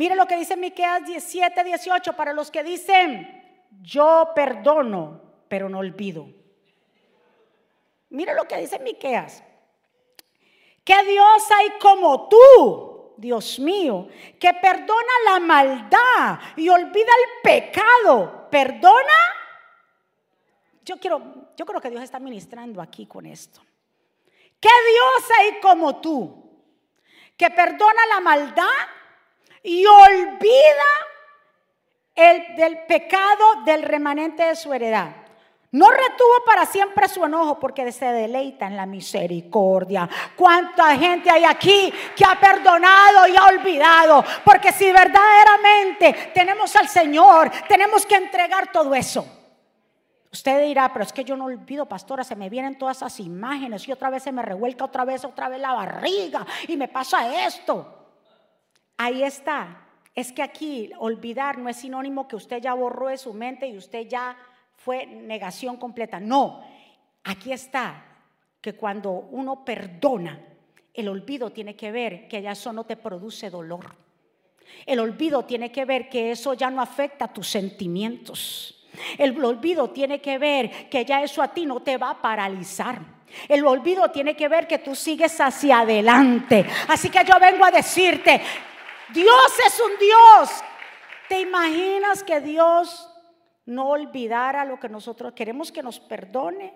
[0.00, 5.80] Mire lo que dice Miqueas 17, 18 para los que dicen, yo perdono, pero no
[5.80, 6.26] olvido.
[8.08, 9.44] Mire lo que dice Miqueas.
[10.82, 14.08] Que Dios hay como tú, Dios mío,
[14.38, 18.48] que perdona la maldad y olvida el pecado.
[18.50, 19.18] ¿Perdona?
[20.82, 23.60] Yo quiero, yo creo que Dios está ministrando aquí con esto.
[24.58, 26.42] Que Dios hay como tú,
[27.36, 28.99] que perdona la maldad
[29.62, 30.90] y olvida
[32.14, 35.16] el del pecado del remanente de su heredad.
[35.72, 40.08] No retuvo para siempre su enojo porque se deleita en la misericordia.
[40.34, 44.24] ¿Cuánta gente hay aquí que ha perdonado y ha olvidado?
[44.44, 49.24] Porque si verdaderamente tenemos al Señor, tenemos que entregar todo eso.
[50.32, 53.86] Usted dirá, pero es que yo no olvido, pastora, se me vienen todas esas imágenes
[53.86, 57.46] y otra vez se me revuelca otra vez, otra vez la barriga y me pasa
[57.46, 57.99] esto.
[59.02, 59.86] Ahí está.
[60.14, 63.78] Es que aquí olvidar no es sinónimo que usted ya borró de su mente y
[63.78, 64.36] usted ya
[64.76, 66.20] fue negación completa.
[66.20, 66.62] No,
[67.24, 68.04] aquí está
[68.60, 70.38] que cuando uno perdona,
[70.92, 73.96] el olvido tiene que ver que ya eso no te produce dolor.
[74.84, 78.86] El olvido tiene que ver que eso ya no afecta tus sentimientos.
[79.16, 83.00] El olvido tiene que ver que ya eso a ti no te va a paralizar.
[83.48, 86.66] El olvido tiene que ver que tú sigues hacia adelante.
[86.88, 88.42] Así que yo vengo a decirte,
[89.12, 90.50] Dios es un Dios.
[91.28, 93.08] ¿Te imaginas que Dios
[93.66, 96.74] no olvidara lo que nosotros queremos que nos perdone?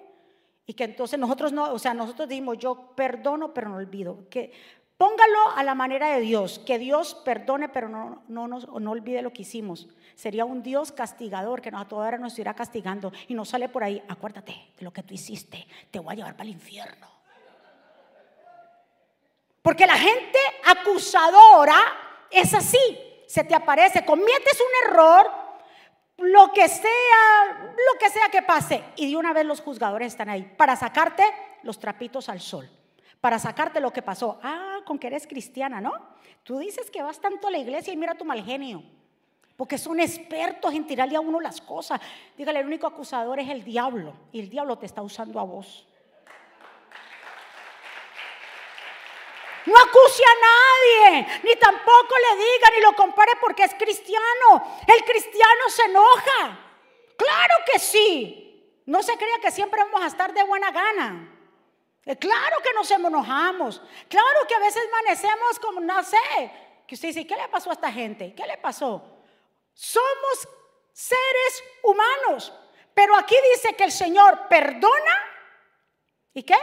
[0.67, 4.29] Y que entonces nosotros no, o sea, nosotros dimos, yo perdono, pero no olvido.
[4.31, 4.53] Que
[4.97, 9.33] póngalo a la manera de Dios, que Dios perdone, pero no, no, no olvide lo
[9.33, 9.89] que hicimos.
[10.15, 13.69] Sería un Dios castigador que nos, a toda hora nos irá castigando y nos sale
[13.69, 17.09] por ahí, acuérdate de lo que tú hiciste, te voy a llevar para el infierno.
[19.61, 21.75] Porque la gente acusadora
[22.35, 25.31] es así, se te aparece, cometes un error,
[26.19, 30.29] lo que sea, lo que sea que pase, y de una vez los juzgadores están
[30.29, 31.25] ahí para sacarte
[31.63, 32.69] los trapitos al sol,
[33.21, 34.39] para sacarte lo que pasó.
[34.43, 35.93] Ah, con que eres cristiana, ¿no?
[36.43, 38.83] Tú dices que vas tanto a la iglesia y mira tu mal genio.
[39.57, 42.01] Porque son expertos en tirarle a uno las cosas.
[42.37, 44.15] Dígale, el único acusador es el diablo.
[44.33, 45.87] Y el diablo te está usando a vos.
[49.67, 54.83] No acuse a nadie, ni tampoco le diga, ni lo compare porque es cristiano.
[54.87, 56.59] El cristiano se enoja.
[57.17, 58.83] Claro que sí.
[58.87, 61.31] No se crea que siempre vamos a estar de buena gana.
[62.05, 63.81] Eh, claro que nos enojamos.
[64.09, 66.19] Claro que a veces amanecemos como, no sé,
[66.87, 68.35] que usted dice, ¿qué le pasó a esta gente?
[68.35, 69.03] ¿Qué le pasó?
[69.73, 70.49] Somos
[70.93, 72.53] seres humanos.
[72.93, 75.33] Pero aquí dice que el Señor perdona.
[76.35, 76.57] ¿Y qué?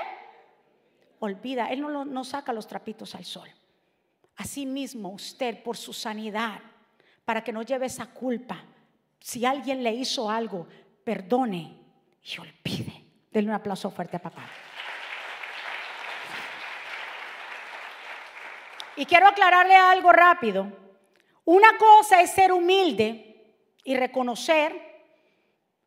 [1.21, 1.67] Olvida.
[1.67, 3.47] Él no, saca los trapitos al sol.
[4.37, 6.59] Asimismo, usted por su sanidad,
[7.23, 8.63] para que no lleve esa culpa,
[9.19, 10.67] si alguien le hizo algo,
[11.03, 11.77] perdone
[12.23, 13.05] y olvide.
[13.31, 14.49] Denle un aplauso fuerte a papá.
[18.95, 20.71] Y quiero aclararle algo rápido.
[21.45, 24.89] Una cosa es ser humilde y reconocer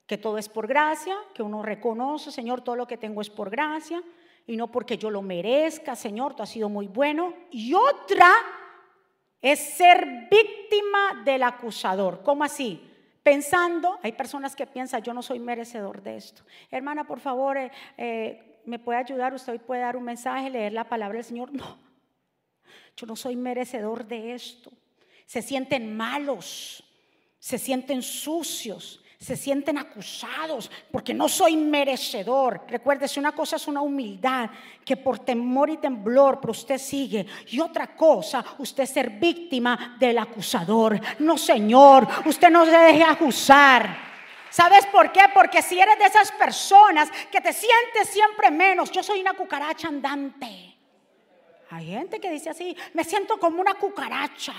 [0.07, 3.51] que todo es por gracia, que uno reconoce, Señor, todo lo que tengo es por
[3.51, 4.01] gracia
[4.47, 7.35] y no porque yo lo merezca, Señor, tú has sido muy bueno.
[7.51, 8.31] Y otra
[9.41, 12.23] es ser víctima del acusador.
[12.23, 12.81] ¿Cómo así?
[13.23, 16.43] Pensando, hay personas que piensan, yo no soy merecedor de esto.
[16.71, 19.33] Hermana, por favor, eh, eh, ¿me puede ayudar?
[19.33, 21.51] Usted hoy puede dar un mensaje, leer la palabra del Señor.
[21.63, 21.79] No,
[22.97, 24.71] yo no soy merecedor de esto.
[25.27, 26.85] Se sienten malos,
[27.39, 32.61] se sienten sucios, se sienten acusados porque no soy merecedor.
[32.69, 34.51] Recuérdese, una cosa es una humildad
[34.85, 37.25] que por temor y temblor, pero usted sigue.
[37.47, 41.01] Y otra cosa, usted ser víctima del acusador.
[41.21, 43.97] No, Señor, usted no se deje acusar.
[44.51, 45.23] ¿Sabes por qué?
[45.33, 49.89] Porque si eres de esas personas que te sientes siempre menos, yo soy una cucaracha
[49.89, 50.77] andante.
[51.71, 54.53] Hay gente que dice así, me siento como una cucaracha.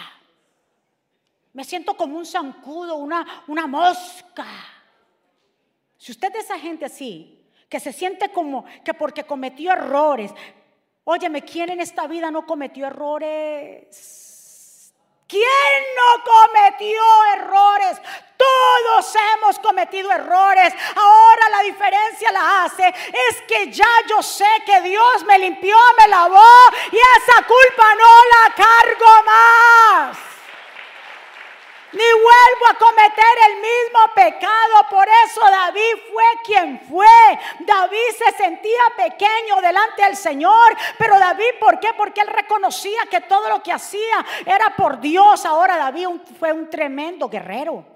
[1.55, 4.45] Me siento como un zancudo, una, una mosca.
[5.97, 10.33] Si usted es esa gente así, que se siente como que porque cometió errores,
[11.05, 13.87] óyeme, ¿quién en esta vida no cometió errores?
[15.27, 15.45] ¿Quién
[15.95, 17.01] no cometió
[17.37, 18.01] errores?
[18.35, 20.73] Todos hemos cometido errores.
[20.93, 22.85] Ahora la diferencia la hace
[23.29, 26.53] es que ya yo sé que Dios me limpió, me lavó
[26.91, 30.34] y esa culpa no la cargo más
[31.91, 34.87] ni vuelvo a cometer el mismo pecado.
[34.89, 37.39] Por eso David fue quien fue.
[37.59, 40.75] David se sentía pequeño delante del Señor.
[40.97, 41.93] Pero David, ¿por qué?
[41.93, 45.45] Porque él reconocía que todo lo que hacía era por Dios.
[45.45, 46.07] Ahora David
[46.39, 47.94] fue un tremendo guerrero.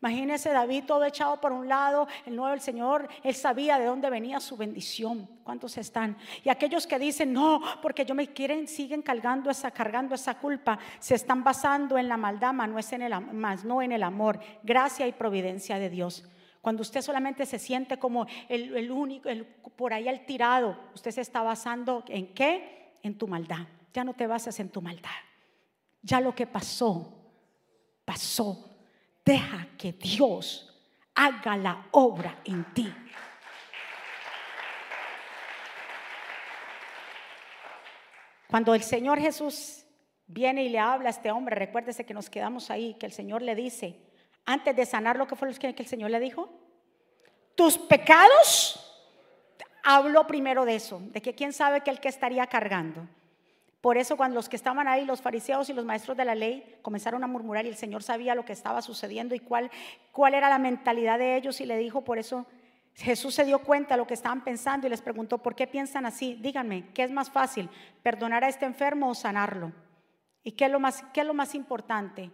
[0.00, 4.08] Imagínese David todo echado por un lado, el nuevo del Señor, él sabía de dónde
[4.10, 5.28] venía su bendición.
[5.42, 6.16] ¿Cuántos están?
[6.44, 10.78] Y aquellos que dicen, no, porque yo me quieren, siguen cargando esa, cargando esa culpa,
[11.00, 14.04] se están basando en la maldad, más no, es en el, más no en el
[14.04, 16.24] amor, gracia y providencia de Dios.
[16.60, 21.10] Cuando usted solamente se siente como el, el único, el, por ahí el tirado, usted
[21.10, 22.98] se está basando en qué?
[23.02, 23.66] En tu maldad.
[23.92, 25.10] Ya no te basas en tu maldad.
[26.02, 27.32] Ya lo que pasó,
[28.04, 28.67] pasó
[29.28, 30.74] Deja que Dios
[31.14, 32.90] haga la obra en ti.
[38.46, 39.84] Cuando el Señor Jesús
[40.26, 43.42] viene y le habla a este hombre, recuérdese que nos quedamos ahí, que el Señor
[43.42, 44.00] le dice,
[44.46, 46.48] antes de sanar lo que fue lo que el Señor le dijo,
[47.54, 48.80] tus pecados,
[49.84, 53.06] habló primero de eso, de que quién sabe que el que estaría cargando.
[53.80, 56.78] Por eso cuando los que estaban ahí, los fariseos y los maestros de la ley,
[56.82, 59.70] comenzaron a murmurar y el Señor sabía lo que estaba sucediendo y cuál,
[60.10, 62.46] cuál era la mentalidad de ellos y le dijo, por eso
[62.94, 66.06] Jesús se dio cuenta de lo que estaban pensando y les preguntó, ¿por qué piensan
[66.06, 66.34] así?
[66.34, 67.70] Díganme, ¿qué es más fácil?
[68.02, 69.72] ¿Perdonar a este enfermo o sanarlo?
[70.42, 72.32] ¿Y qué es lo más, qué es lo más importante?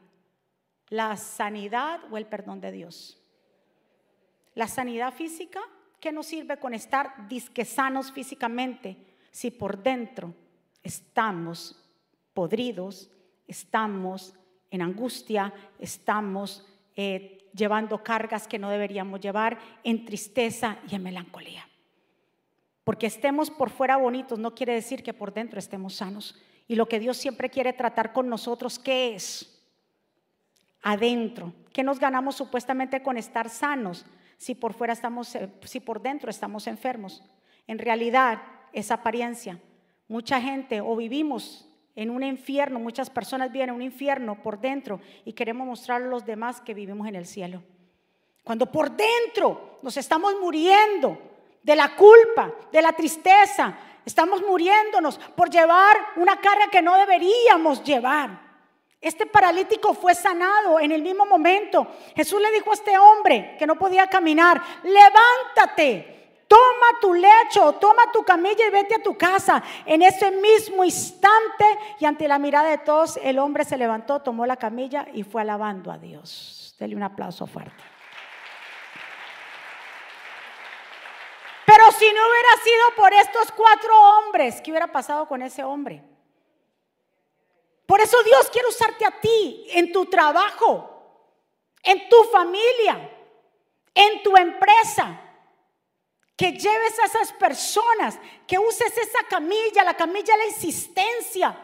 [0.88, 3.20] ¿La sanidad o el perdón de Dios?
[4.54, 5.60] La sanidad física,
[6.00, 8.96] ¿qué nos sirve con estar disque sanos físicamente
[9.30, 10.32] si por dentro
[10.84, 11.82] estamos
[12.34, 13.10] podridos,
[13.48, 14.34] estamos
[14.70, 21.68] en angustia, estamos eh, llevando cargas que no deberíamos llevar, en tristeza y en melancolía.
[22.84, 26.38] Porque estemos por fuera bonitos no quiere decir que por dentro estemos sanos.
[26.68, 29.62] Y lo que Dios siempre quiere tratar con nosotros, ¿qué es?
[30.82, 31.52] Adentro.
[31.72, 34.04] ¿Qué nos ganamos supuestamente con estar sanos
[34.36, 37.22] si por fuera estamos, eh, si por dentro estamos enfermos?
[37.66, 38.42] En realidad
[38.72, 39.58] es apariencia.
[40.08, 45.00] Mucha gente o vivimos en un infierno, muchas personas viven en un infierno por dentro
[45.24, 47.62] y queremos mostrar a los demás que vivimos en el cielo.
[48.42, 51.18] Cuando por dentro nos estamos muriendo
[51.62, 57.82] de la culpa, de la tristeza, estamos muriéndonos por llevar una carga que no deberíamos
[57.82, 58.44] llevar.
[59.00, 61.86] Este paralítico fue sanado en el mismo momento.
[62.16, 66.13] Jesús le dijo a este hombre que no podía caminar, levántate,
[66.54, 69.60] toma tu lecho, toma tu camilla y vete a tu casa.
[69.84, 71.64] En ese mismo instante
[71.98, 75.42] y ante la mirada de todos, el hombre se levantó, tomó la camilla y fue
[75.42, 76.76] alabando a Dios.
[76.78, 77.82] Dele un aplauso fuerte.
[81.66, 86.04] Pero si no hubiera sido por estos cuatro hombres, ¿qué hubiera pasado con ese hombre?
[87.84, 91.34] Por eso Dios quiere usarte a ti en tu trabajo,
[91.82, 93.10] en tu familia,
[93.92, 95.20] en tu empresa.
[96.36, 101.56] Que lleves a esas personas, que uses esa camilla, la camilla la insistencia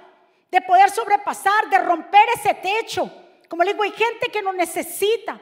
[0.51, 3.11] de poder sobrepasar, de romper ese techo.
[3.49, 5.41] Como le digo, hay gente que no necesita,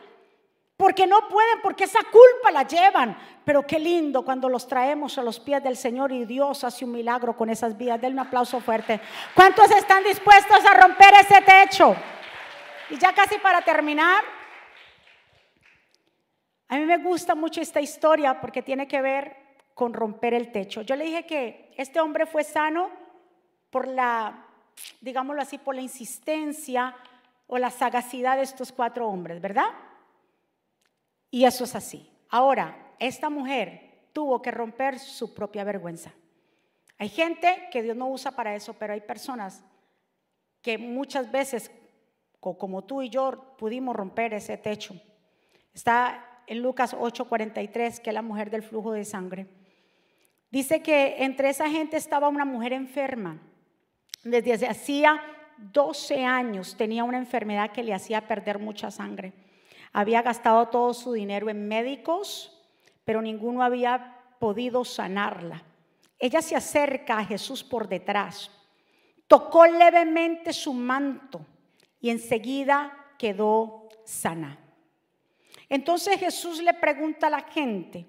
[0.76, 3.16] porque no pueden, porque esa culpa la llevan.
[3.44, 6.92] Pero qué lindo cuando los traemos a los pies del Señor y Dios hace un
[6.92, 8.00] milagro con esas vidas.
[8.00, 9.00] Denle un aplauso fuerte.
[9.34, 11.96] ¿Cuántos están dispuestos a romper ese techo?
[12.90, 14.22] Y ya casi para terminar,
[16.68, 19.36] a mí me gusta mucho esta historia porque tiene que ver
[19.74, 20.82] con romper el techo.
[20.82, 22.90] Yo le dije que este hombre fue sano
[23.70, 24.46] por la,
[25.00, 26.94] digámoslo así, por la insistencia
[27.46, 29.68] o la sagacidad de estos cuatro hombres, ¿verdad?
[31.30, 32.10] Y eso es así.
[32.28, 36.12] Ahora, esta mujer tuvo que romper su propia vergüenza.
[36.98, 39.64] Hay gente que Dios no usa para eso, pero hay personas
[40.60, 41.70] que muchas veces,
[42.40, 45.00] como tú y yo, pudimos romper ese techo.
[45.72, 49.46] Está en Lucas 8:43, que es la mujer del flujo de sangre.
[50.50, 53.38] Dice que entre esa gente estaba una mujer enferma.
[54.24, 55.22] Desde hacía
[55.58, 59.32] 12 años tenía una enfermedad que le hacía perder mucha sangre.
[59.92, 62.58] Había gastado todo su dinero en médicos,
[63.04, 65.62] pero ninguno había podido sanarla.
[66.18, 68.50] Ella se acerca a Jesús por detrás,
[69.26, 71.44] tocó levemente su manto
[72.00, 74.58] y enseguida quedó sana.
[75.68, 78.06] Entonces Jesús le pregunta a la gente,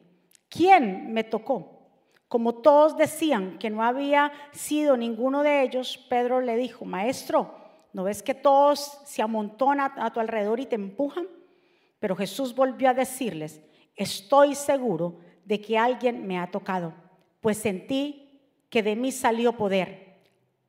[0.49, 1.79] ¿quién me tocó?
[2.27, 7.55] Como todos decían que no había sido ninguno de ellos, Pedro le dijo, Maestro,
[7.91, 11.27] ¿no ves que todos se amontonan a tu alrededor y te empujan?
[11.99, 13.61] Pero Jesús volvió a decirles,
[13.95, 16.93] estoy seguro de que alguien me ha tocado,
[17.41, 18.29] pues sentí
[18.69, 20.08] que de mí salió poder.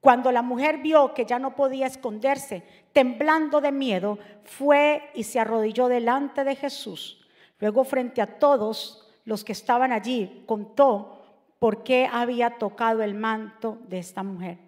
[0.00, 5.38] Cuando la mujer vio que ya no podía esconderse, temblando de miedo, fue y se
[5.38, 7.26] arrodilló delante de Jesús.
[7.58, 11.22] Luego frente a todos los que estaban allí, contó
[11.58, 14.58] por qué había tocado el manto de esta mujer.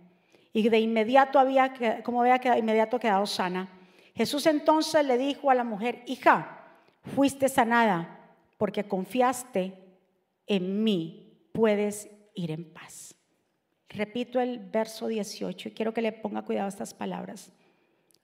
[0.53, 1.73] Y de inmediato había,
[2.05, 3.68] como había inmediato quedado sana.
[4.14, 6.59] Jesús entonces le dijo a la mujer, hija,
[7.14, 8.21] fuiste sanada
[8.59, 9.73] porque confiaste
[10.47, 13.12] en mí, puedes ir en paz.
[13.94, 17.52] Repito el verso 18 y quiero que le ponga cuidado estas palabras.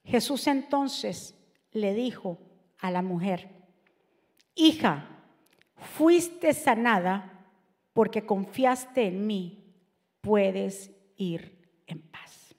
[0.03, 1.35] Jesús entonces
[1.71, 2.39] le dijo
[2.79, 3.49] a la mujer,
[4.55, 5.07] hija,
[5.75, 7.47] fuiste sanada
[7.93, 9.63] porque confiaste en mí,
[10.21, 12.55] puedes ir en paz.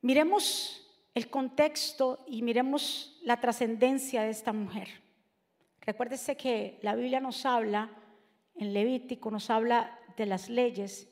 [0.00, 0.82] Miremos
[1.14, 4.88] el contexto y miremos la trascendencia de esta mujer.
[5.80, 7.90] Recuérdese que la Biblia nos habla,
[8.58, 11.08] en Levítico nos habla de las leyes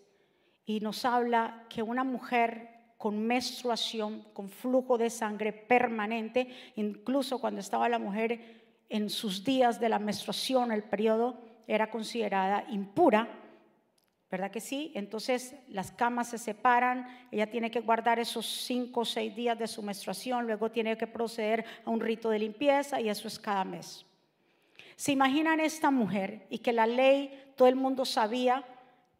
[0.64, 7.60] y nos habla que una mujer con menstruación, con flujo de sangre permanente, incluso cuando
[7.60, 13.44] estaba la mujer en sus días de la menstruación, el periodo, era considerada impura
[14.34, 14.90] ¿verdad que sí?
[14.96, 19.68] Entonces las camas se separan, ella tiene que guardar esos cinco o seis días de
[19.68, 23.64] su menstruación, luego tiene que proceder a un rito de limpieza y eso es cada
[23.64, 24.04] mes.
[24.96, 28.64] ¿Se imaginan esta mujer y que la ley, todo el mundo sabía,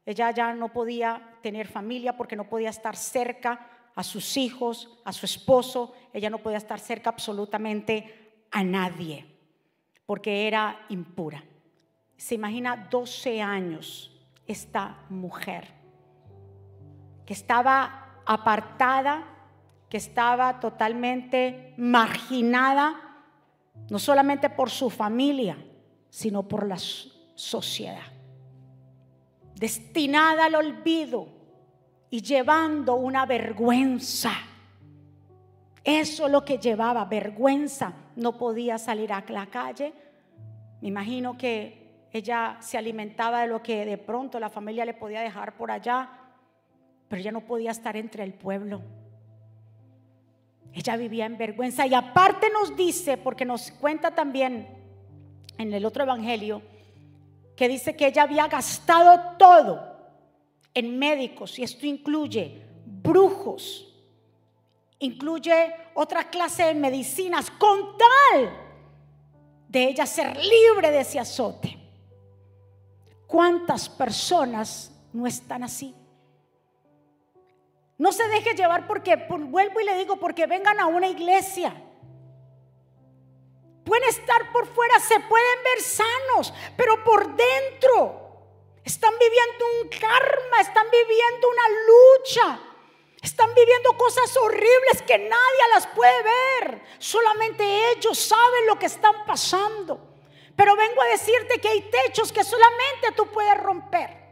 [0.06, 5.12] ella ya no podía tener familia porque no podía estar cerca a sus hijos, a
[5.12, 9.34] su esposo, ella no podía estar cerca absolutamente a nadie
[10.06, 11.44] porque era impura.
[12.16, 14.10] Se imagina 12 años
[14.46, 15.68] esta mujer,
[17.26, 19.24] que estaba apartada,
[19.88, 23.04] que estaba totalmente marginada,
[23.90, 25.56] no solamente por su familia,
[26.08, 28.12] sino por la sociedad,
[29.54, 31.28] destinada al olvido
[32.10, 34.32] y llevando una vergüenza.
[35.82, 37.92] Eso es lo que llevaba, vergüenza.
[38.16, 39.92] No podía salir a la calle.
[40.81, 45.20] Me imagino que ella se alimentaba de lo que de pronto la familia le podía
[45.20, 46.08] dejar por allá,
[47.08, 48.83] pero ella no podía estar entre el pueblo.
[50.75, 54.68] Ella vivía en vergüenza y aparte nos dice, porque nos cuenta también
[55.56, 56.62] en el otro evangelio,
[57.56, 59.94] que dice que ella había gastado todo
[60.75, 63.94] en médicos y esto incluye brujos,
[64.98, 68.50] incluye otra clase de medicinas con tal
[69.68, 71.79] de ella ser libre de ese azote.
[73.29, 75.94] ¿Cuántas personas no están así?
[77.97, 81.75] No se deje llevar porque, vuelvo y le digo, porque vengan a una iglesia.
[83.85, 88.25] Pueden estar por fuera, se pueden ver sanos, pero por dentro
[88.83, 92.61] están viviendo un karma, están viviendo una lucha,
[93.23, 96.83] están viviendo cosas horribles que nadie las puede ver.
[96.99, 100.01] Solamente ellos saben lo que están pasando.
[100.57, 104.23] Pero vengo a decirte que hay techos que solamente tú puedes romper.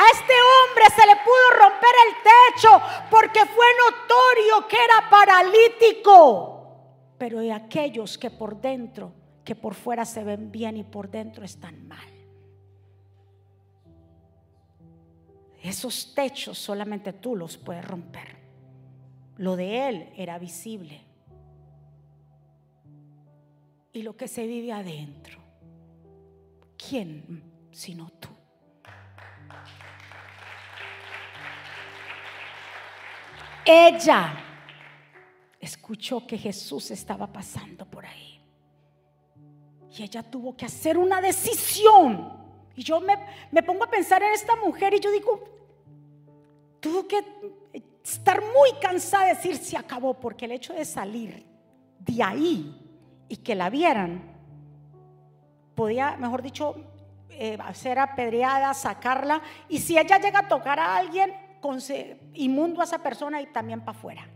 [0.00, 2.70] A este hombre se le pudo romper el techo
[3.10, 6.56] porque fue notorio que era paralítico.
[7.18, 9.12] Pero hay aquellos que por dentro,
[9.44, 12.08] que por fuera se ven bien y por dentro están mal.
[15.62, 18.38] Esos techos solamente tú los puedes romper.
[19.36, 21.02] Lo de él era visible.
[23.92, 25.38] Y lo que se vive adentro,
[26.78, 28.39] ¿quién sino tú?
[33.72, 34.34] Ella
[35.60, 38.40] escuchó que Jesús estaba pasando por ahí.
[39.96, 42.36] Y ella tuvo que hacer una decisión.
[42.74, 43.16] Y yo me,
[43.52, 45.44] me, pongo a pensar en esta mujer y yo digo,
[46.80, 47.24] tuvo que
[48.02, 51.46] estar muy cansada de decir se acabó, porque el hecho de salir
[52.00, 52.76] de ahí
[53.28, 54.36] y que la vieran,
[55.76, 56.74] podía, mejor dicho,
[57.28, 59.40] eh, hacer apedreada, sacarla.
[59.68, 61.32] Y si ella llega a tocar a alguien,
[62.34, 64.28] inmundo a esa persona y también para afuera.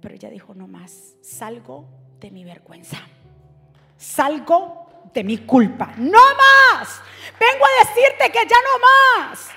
[0.00, 1.86] Pero ella dijo, no más, salgo
[2.20, 2.98] de mi vergüenza.
[3.96, 5.94] Salgo de mi culpa.
[5.96, 7.00] No más.
[7.38, 9.48] Vengo a decirte que ya no más.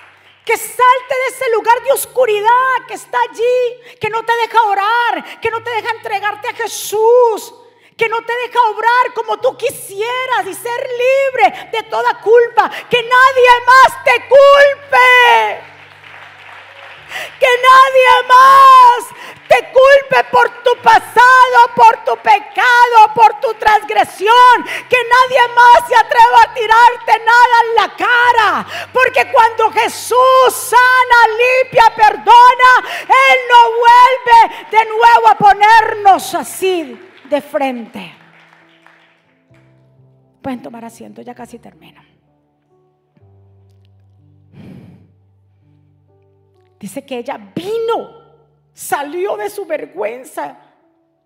[0.46, 5.40] Que salte de ese lugar de oscuridad que está allí, que no te deja orar,
[5.42, 7.54] que no te deja entregarte a Jesús,
[7.98, 13.02] que no te deja obrar como tú quisieras y ser libre de toda culpa, que
[13.02, 15.64] nadie más te culpe.
[17.40, 19.06] Que nadie más
[19.48, 24.64] te culpe por tu pasado, por tu pecado, por tu transgresión.
[24.90, 28.68] Que nadie más se atreva a tirarte nada en la cara.
[28.92, 37.42] Porque cuando Jesús sana, limpia, perdona, Él no vuelve de nuevo a ponernos así de
[37.42, 38.12] frente.
[40.42, 42.02] Pueden tomar asiento, ya casi termino.
[46.80, 48.10] Dice que ella vino,
[48.74, 50.58] salió de su vergüenza.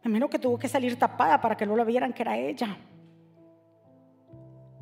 [0.04, 2.78] A menos que tuvo que salir tapada para que no lo vieran que era ella.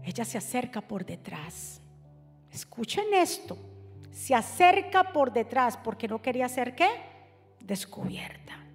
[0.03, 1.81] Ella se acerca por detrás.
[2.51, 3.57] Escuchen esto.
[4.11, 6.87] Se acerca por detrás porque no quería ser qué?
[7.59, 8.68] Descubierta.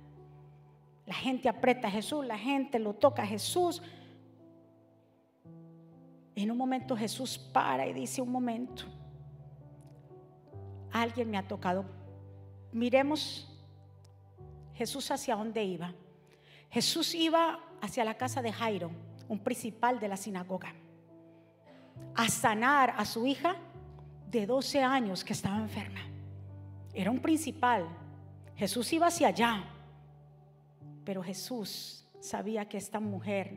[1.07, 3.82] La gente aprieta a Jesús, la gente lo toca a Jesús.
[6.34, 8.84] En un momento Jesús para y dice un momento
[10.94, 11.84] alguien me ha tocado.
[12.72, 13.48] Miremos
[14.74, 15.92] Jesús hacia dónde iba.
[16.70, 18.90] Jesús iba hacia la casa de Jairo,
[19.28, 20.72] un principal de la sinagoga,
[22.14, 23.57] a sanar a su hija
[24.30, 26.00] de 12 años que estaba enferma.
[26.92, 27.86] Era un principal.
[28.57, 29.64] Jesús iba hacia allá,
[31.05, 33.55] pero Jesús sabía que esta mujer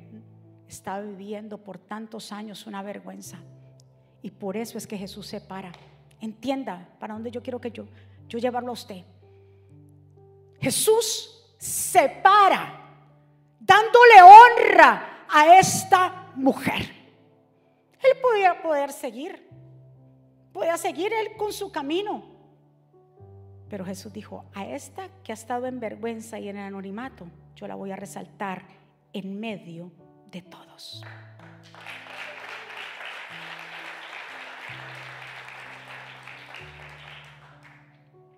[0.67, 3.39] estaba viviendo por tantos años una vergüenza.
[4.21, 5.71] Y por eso es que Jesús se para.
[6.19, 7.85] Entienda para dónde yo quiero que yo,
[8.27, 9.03] yo llevarlo a usted.
[10.59, 12.83] Jesús se para
[13.59, 16.81] dándole honra a esta mujer.
[18.01, 19.49] Él podía poder seguir,
[20.53, 22.36] podía seguir él con su camino.
[23.70, 27.76] Pero Jesús dijo, a esta que ha estado en vergüenza y en anonimato, yo la
[27.76, 28.63] voy a resaltar
[29.13, 29.91] en medio
[30.32, 31.03] de todos.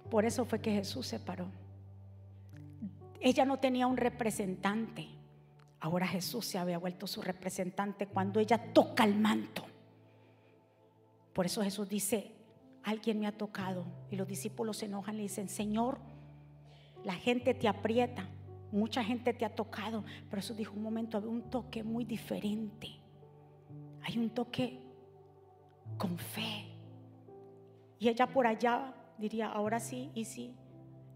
[0.10, 1.52] Por eso fue que Jesús se paró.
[3.20, 5.08] Ella no tenía un representante.
[5.82, 9.66] Ahora Jesús se había vuelto su representante cuando ella toca el manto.
[11.34, 12.39] Por eso Jesús dice,
[12.84, 13.86] alguien me ha tocado.
[14.10, 16.00] Y los discípulos se enojan y dicen, Señor,
[17.04, 18.28] la gente te aprieta,
[18.72, 20.04] mucha gente te ha tocado.
[20.30, 22.90] Pero Jesús dijo, un momento, había un toque muy diferente.
[24.02, 24.80] Hay un toque
[25.98, 26.66] con fe.
[28.00, 30.56] Y ella por allá diría, ahora sí y sí.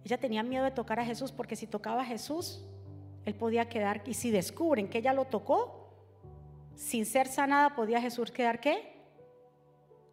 [0.03, 2.65] Ella tenía miedo de tocar a Jesús porque si tocaba a Jesús,
[3.25, 5.83] él podía quedar, y si descubren que ella lo tocó,
[6.75, 8.93] sin ser sanada, podía Jesús quedar qué?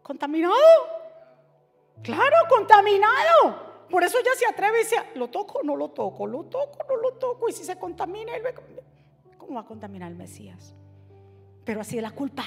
[0.03, 0.55] Contaminado.
[2.03, 3.87] Claro, contaminado.
[3.89, 6.97] Por eso ella se atreve y dice, lo toco, no lo toco, lo toco, no
[6.97, 7.49] lo toco.
[7.49, 8.33] Y si se contamina,
[9.37, 10.75] ¿Cómo va a contaminar al Mesías?
[11.65, 12.45] Pero así es la culpa.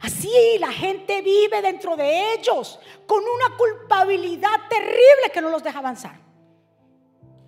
[0.00, 5.78] Así la gente vive dentro de ellos con una culpabilidad terrible que no los deja
[5.78, 6.18] avanzar.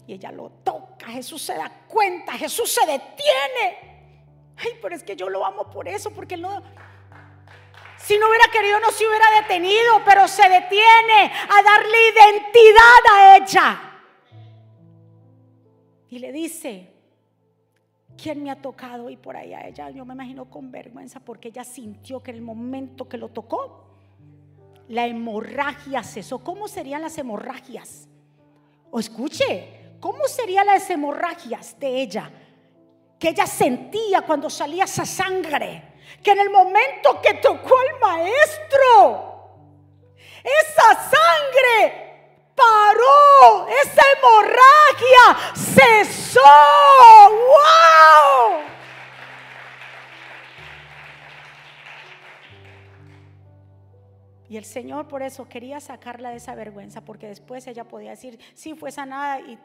[0.07, 4.55] Y ella lo toca, Jesús se da cuenta, Jesús se detiene.
[4.57, 6.63] Ay, pero es que yo lo amo por eso, porque no...
[8.07, 13.37] Si no hubiera querido, no se hubiera detenido, pero se detiene a darle identidad a
[13.37, 13.81] ella.
[16.09, 16.93] Y le dice,
[18.17, 19.11] ¿quién me ha tocado?
[19.11, 22.37] Y por ahí a ella, yo me imagino con vergüenza, porque ella sintió que en
[22.37, 23.89] el momento que lo tocó,
[24.89, 26.39] la hemorragia cesó.
[26.39, 28.09] ¿Cómo serían las hemorragias?
[28.93, 32.31] O escuche, ¿Cómo serían las hemorragias de ella?
[33.19, 35.96] Que ella sentía cuando salía esa sangre.
[36.23, 39.51] Que en el momento que tocó al maestro,
[40.43, 46.41] esa sangre paró, esa hemorragia cesó.
[47.31, 48.61] ¡Wow!
[54.49, 58.39] Y el Señor por eso quería sacarla de esa vergüenza, porque después ella podía decir,
[58.55, 59.59] sí, fue sanada y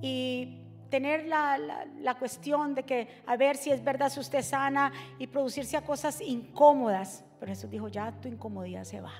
[0.00, 5.26] y tener la, cuestión de que a ver si es verdad si usted sana y
[5.26, 7.24] producirse a cosas incómodas.
[7.38, 9.12] Pero Jesús dijo, ya tu incomodidad se va.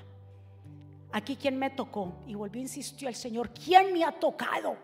[1.11, 4.77] Aquí quien me tocó y volvió, insistió el Señor, ¿quién me ha tocado?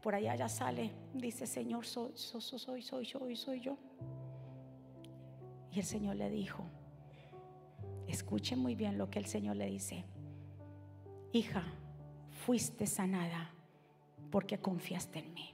[0.00, 3.76] Por allá ya sale, dice Señor, soy, soy, soy, soy yo, soy yo.
[5.72, 6.64] Y el Señor le dijo,
[8.06, 10.04] escuche muy bien lo que el Señor le dice,
[11.32, 11.64] hija,
[12.44, 13.52] fuiste sanada
[14.30, 15.52] porque confiaste en mí.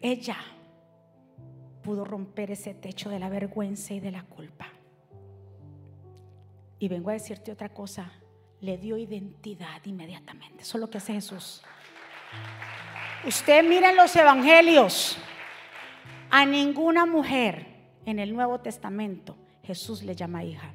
[0.00, 0.36] Ella
[1.82, 4.68] pudo romper ese techo de la vergüenza y de la culpa.
[6.78, 8.12] Y vengo a decirte otra cosa,
[8.60, 10.62] le dio identidad inmediatamente.
[10.62, 11.62] Eso es lo que hace Jesús.
[13.26, 15.18] Usted mira en los evangelios,
[16.30, 17.66] a ninguna mujer
[18.06, 20.72] en el Nuevo Testamento Jesús le llama hija.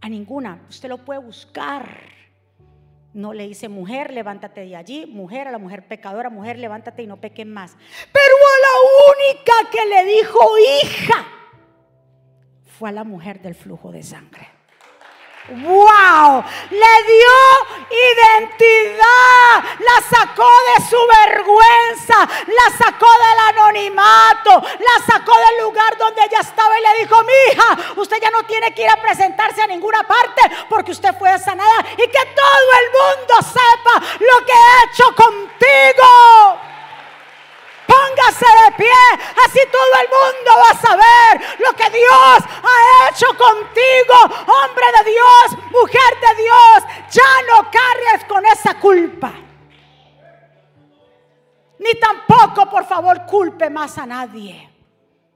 [0.00, 0.64] A ninguna.
[0.68, 2.21] Usted lo puede buscar.
[3.14, 7.06] No le dice, mujer, levántate de allí, mujer, a la mujer pecadora, mujer, levántate y
[7.06, 7.76] no pequen más.
[8.12, 11.26] Pero a la única que le dijo hija
[12.78, 14.61] fue a la mujer del flujo de sangre.
[15.48, 16.44] ¡Wow!
[16.70, 17.34] Le dio
[17.90, 26.22] identidad, la sacó de su vergüenza, la sacó del anonimato, la sacó del lugar donde
[26.22, 29.60] ella estaba y le dijo, mi hija, usted ya no tiene que ir a presentarse
[29.62, 34.52] a ninguna parte porque usted fue sanada y que todo el mundo sepa lo que
[34.52, 36.60] he hecho contigo.
[37.92, 39.04] Póngase de pie,
[39.44, 45.10] así todo el mundo va a saber lo que Dios ha hecho contigo, hombre de
[45.10, 46.84] Dios, mujer de Dios.
[47.10, 49.32] Ya no cargues con esa culpa.
[51.80, 54.70] Ni tampoco, por favor, culpe más a nadie.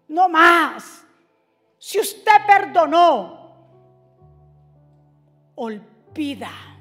[0.09, 1.05] No más.
[1.79, 3.55] Si usted perdonó,
[5.57, 6.76] olvida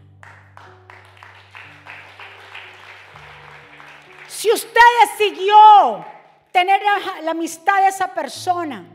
[4.45, 6.05] Si usted decidió
[6.51, 6.79] tener
[7.23, 8.85] la, amistad de esa persona,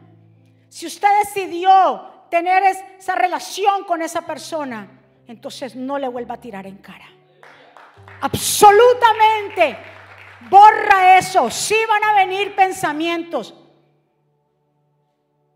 [0.68, 4.88] si usted decidió tener esa relación con esa persona,
[5.26, 7.09] entonces no le vuelva a tirar en cara.
[8.20, 9.76] Absolutamente.
[10.48, 11.51] Borra eso.
[11.51, 13.53] Sí van a venir pensamientos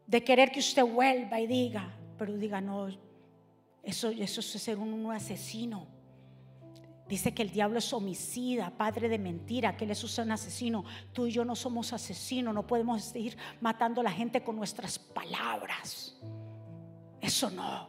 [0.09, 1.89] de querer que usted vuelva y diga,
[2.19, 2.89] pero diga, no,
[3.85, 5.87] eso, eso es ser un asesino.
[7.09, 10.85] Dice que el diablo es homicida, padre de mentira, que él es un asesino.
[11.13, 14.99] Tú y yo no somos asesinos, no podemos ir matando a la gente con nuestras
[14.99, 16.19] palabras.
[17.21, 17.89] Eso no.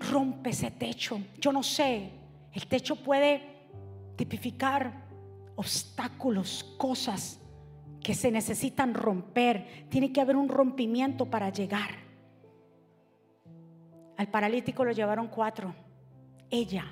[0.00, 1.18] Rompe ese techo.
[1.40, 2.10] Yo no sé,
[2.52, 3.42] el techo puede
[4.16, 5.04] tipificar
[5.56, 7.40] obstáculos, cosas
[8.02, 9.86] que se necesitan romper.
[9.88, 11.90] Tiene que haber un rompimiento para llegar.
[14.18, 15.74] Al paralítico lo llevaron cuatro.
[16.50, 16.84] Ella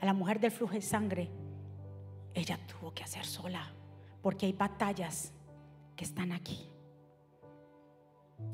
[0.00, 1.28] a la mujer del flujo de sangre,
[2.34, 3.72] ella tuvo que hacer sola,
[4.22, 5.32] porque hay batallas
[5.96, 6.68] que están aquí.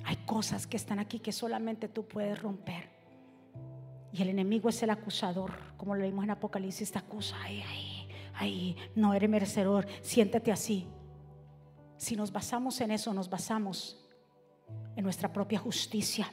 [0.05, 2.89] Hay cosas que están aquí que solamente tú puedes romper.
[4.13, 8.09] Y el enemigo es el acusador, como lo leímos en Apocalipsis, te acusa, ay, ay,
[8.35, 10.87] ay, no eres merecedor, siéntete así.
[11.97, 14.01] Si nos basamos en eso, nos basamos
[14.97, 16.31] en nuestra propia justicia,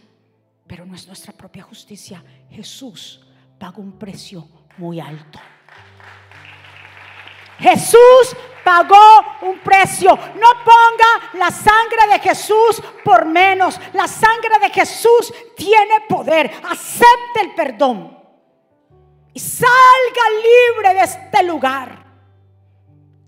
[0.67, 2.23] pero no es nuestra propia justicia.
[2.49, 3.25] Jesús
[3.59, 4.47] pagó un precio
[4.77, 5.39] muy alto.
[7.59, 8.95] Jesús pagó
[9.41, 10.09] un precio.
[10.15, 13.79] No ponga la sangre de Jesús por menos.
[13.93, 16.51] La sangre de Jesús tiene poder.
[16.69, 18.17] Acepte el perdón.
[19.33, 19.65] Y salga
[20.43, 22.05] libre de este lugar.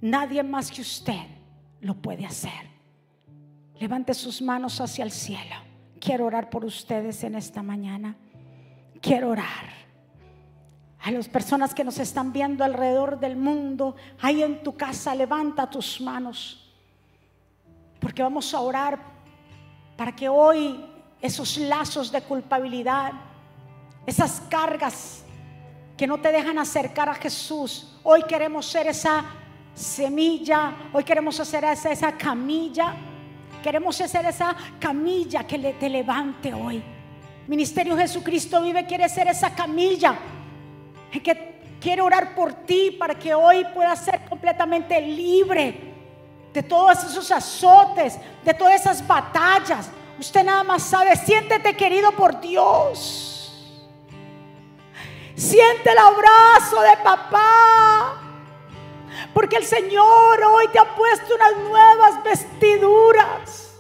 [0.02, 1.28] Nadie más que usted
[1.82, 2.74] lo puede hacer.
[3.80, 5.56] Levante sus manos hacia el cielo.
[6.00, 8.16] Quiero orar por ustedes en esta mañana.
[9.02, 9.83] Quiero orar.
[11.04, 15.70] A las personas que nos están viendo alrededor del mundo, ahí en tu casa, levanta
[15.70, 16.74] tus manos.
[18.00, 18.98] Porque vamos a orar
[19.98, 20.82] para que hoy
[21.22, 23.12] esos lazos de culpabilidad,
[24.06, 25.26] esas cargas
[25.98, 29.26] que no te dejan acercar a Jesús, hoy queremos ser esa
[29.76, 32.96] semilla, hoy queremos hacer esa, esa camilla,
[33.62, 36.82] queremos hacer esa camilla que te levante hoy.
[37.46, 40.18] Ministerio Jesucristo vive quiere ser esa camilla
[41.22, 45.94] que quiere orar por ti para que hoy puedas ser completamente libre
[46.54, 49.90] de todos esos azotes, de todas esas batallas.
[50.20, 53.34] Usted nada más sabe, siéntete querido por Dios.
[55.36, 58.20] Siente el abrazo de papá.
[59.34, 63.73] Porque el Señor hoy te ha puesto unas nuevas vestiduras.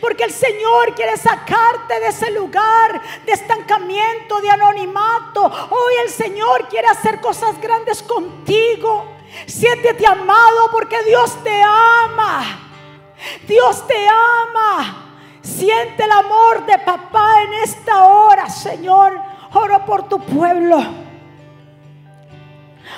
[0.00, 5.44] Porque el Señor quiere sacarte de ese lugar de estancamiento, de anonimato.
[5.44, 9.04] Hoy el Señor quiere hacer cosas grandes contigo.
[9.46, 12.60] Siéntete amado porque Dios te ama.
[13.46, 15.04] Dios te ama.
[15.40, 19.18] Siente el amor de papá en esta hora, Señor.
[19.54, 21.07] Oro por tu pueblo.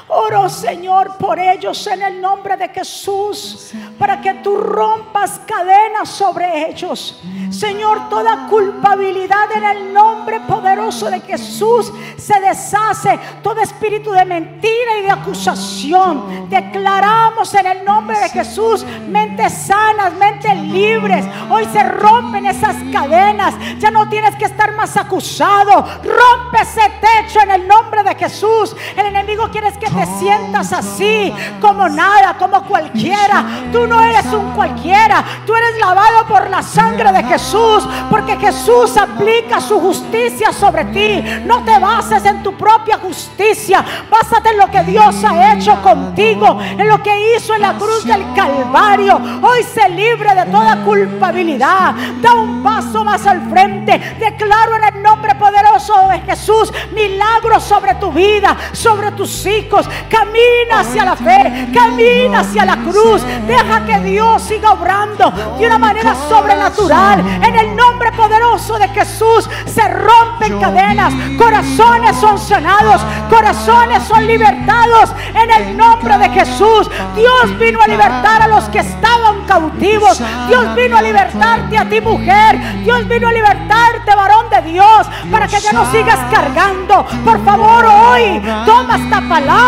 [0.09, 6.70] Oro, Señor, por ellos en el nombre de Jesús, para que tú rompas cadenas sobre
[6.70, 7.20] ellos.
[7.51, 13.18] Señor, toda culpabilidad en el nombre poderoso de Jesús se deshace.
[13.43, 16.49] Todo espíritu de mentira y de acusación.
[16.49, 21.24] Declaramos en el nombre de Jesús mentes sanas, mentes libres.
[21.51, 23.55] Hoy se rompen esas cadenas.
[23.78, 25.84] Ya no tienes que estar más acusado.
[26.03, 28.76] Rompe ese techo en el nombre de Jesús.
[28.97, 33.44] El enemigo quiere que te sientas así, como nada, como cualquiera.
[33.72, 38.96] Tú no eres un cualquiera, tú eres lavado por la sangre de Jesús, porque Jesús
[38.96, 41.24] aplica su justicia sobre ti.
[41.46, 46.60] No te bases en tu propia justicia, básate en lo que Dios ha hecho contigo,
[46.60, 49.18] en lo que hizo en la cruz del Calvario.
[49.42, 51.94] Hoy se libre de toda culpabilidad.
[52.20, 53.98] Da un paso más al frente.
[54.18, 59.69] Declaro en el nombre poderoso de Jesús milagros sobre tu vida, sobre tus hijos,
[60.08, 63.22] Camina hacia la fe, camina hacia la cruz.
[63.46, 67.20] Deja que Dios siga obrando de una manera sobrenatural.
[67.20, 75.12] En el nombre poderoso de Jesús se rompen cadenas, corazones son sanados, corazones son libertados.
[75.34, 80.20] En el nombre de Jesús, Dios vino a libertar a los que estaban cautivos.
[80.48, 82.82] Dios vino a libertarte a ti, mujer.
[82.82, 87.06] Dios vino a libertarte, varón de Dios, para que ya no sigas cargando.
[87.24, 89.59] Por favor, hoy toma esta palabra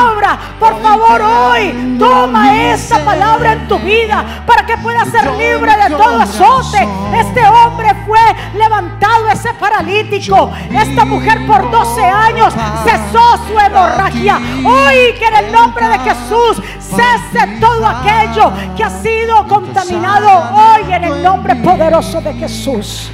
[0.59, 5.91] por favor, hoy toma esa palabra en tu vida para que puedas ser libre de
[5.91, 6.87] todo azote.
[7.15, 8.21] Este hombre fue
[8.55, 10.51] levantado, ese paralítico.
[10.71, 14.39] Esta mujer por 12 años cesó su hemorragia.
[14.65, 20.93] Hoy que en el nombre de Jesús cese todo aquello que ha sido contaminado hoy
[20.93, 23.11] en el nombre poderoso de Jesús.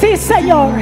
[0.00, 0.72] Sí, Señor.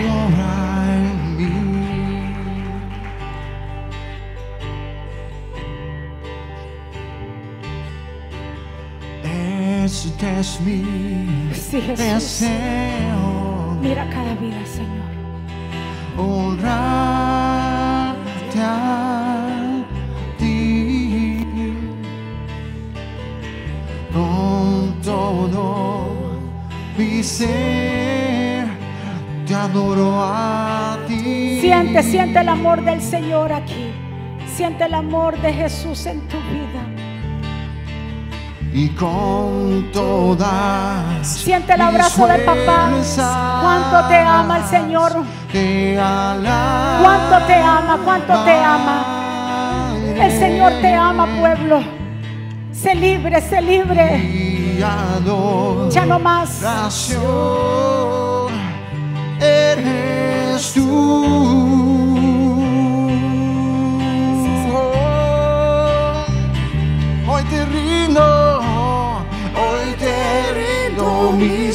[9.89, 10.13] Sí,
[11.97, 13.79] deseo.
[13.81, 15.07] Mira cada vida, Señor.
[16.17, 16.67] Honrarte
[18.61, 19.85] a
[20.39, 21.47] ti
[24.13, 26.17] con todo
[26.99, 28.67] mi ser.
[29.47, 31.61] Te adoro a ti.
[31.61, 33.93] Siente, siente el amor del Señor aquí.
[34.55, 36.96] Siente el amor de Jesús en tu vida
[38.77, 42.91] y con toda siente el abrazo de papá.
[43.63, 45.13] cuánto te ama el Señor.
[47.03, 49.95] cuánto te ama cuánto te ama.
[50.21, 51.83] el Señor te ama pueblo.
[52.71, 54.77] Sé libre sé libre.
[54.79, 56.61] Ya no más.
[59.41, 61.97] eres tú.
[67.27, 68.36] Hoy te rindo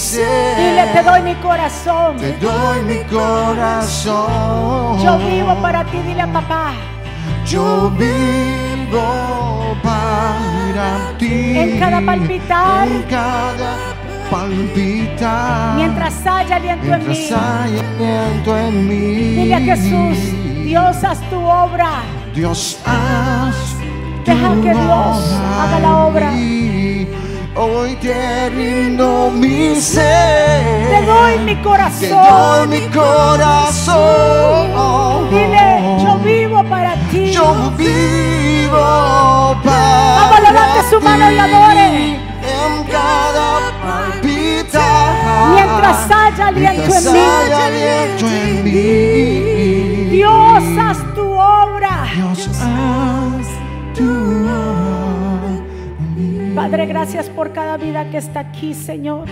[0.02, 0.58] ser.
[0.58, 2.18] Dile, te doy mi corazón.
[2.18, 5.00] Te doy mi corazón.
[5.04, 6.74] Yo vivo para ti, dile a papá.
[7.46, 11.58] Yo vivo para ti.
[11.58, 12.88] En cada palpitar.
[12.88, 13.76] En cada
[14.30, 15.76] palpitar.
[15.76, 17.26] Mientras haya aliento en mí.
[17.28, 19.36] Haya aliento en mí.
[19.36, 20.18] Dile a Jesús,
[20.66, 22.02] Dios haz tu obra
[22.34, 23.76] Dios, haz
[24.26, 26.32] Deja tu que Dios haga la obra.
[27.64, 30.90] Hoy te rindo mi ser.
[30.90, 32.70] Te doy mi Te doy corazón.
[32.72, 34.00] mi corazón.
[35.30, 37.32] Dile, yo vivo para ti.
[37.32, 42.16] Yo vivo para Vamos, levante su mano y adore.
[42.42, 45.54] En cada palpitar.
[45.54, 47.20] Mientras haya aliento en mí.
[47.54, 50.10] aliento en mí.
[50.18, 52.08] Dios, haz tu obra.
[52.16, 53.48] Dios, haz
[53.96, 54.41] tu obra.
[56.56, 59.26] Padre, gracias por cada vida que está aquí, Señor.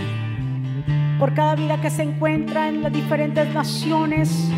[1.18, 4.48] Por cada vida que se encuentra en las diferentes naciones.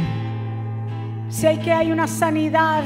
[1.28, 2.84] Sé que hay una sanidad.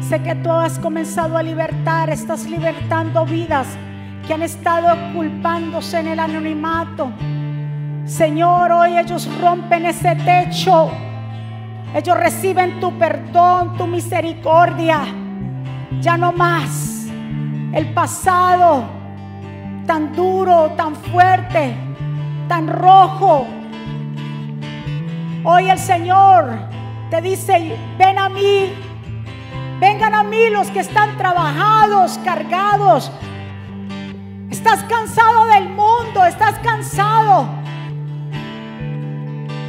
[0.00, 3.66] Sé que tú has comenzado a libertar, estás libertando vidas
[4.26, 7.10] que han estado culpándose en el anonimato.
[8.04, 10.90] Señor, hoy ellos rompen ese techo.
[11.94, 15.00] Ellos reciben tu perdón, tu misericordia.
[16.02, 16.95] Ya no más
[17.72, 18.84] el pasado
[19.86, 21.74] tan duro, tan fuerte,
[22.48, 23.46] tan rojo.
[25.44, 26.58] Hoy el Señor
[27.10, 28.72] te dice, ven a mí,
[29.80, 33.12] vengan a mí los que están trabajados, cargados.
[34.50, 37.46] Estás cansado del mundo, estás cansado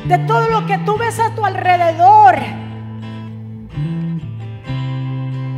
[0.06, 2.36] de todo lo que tú ves a tu alrededor.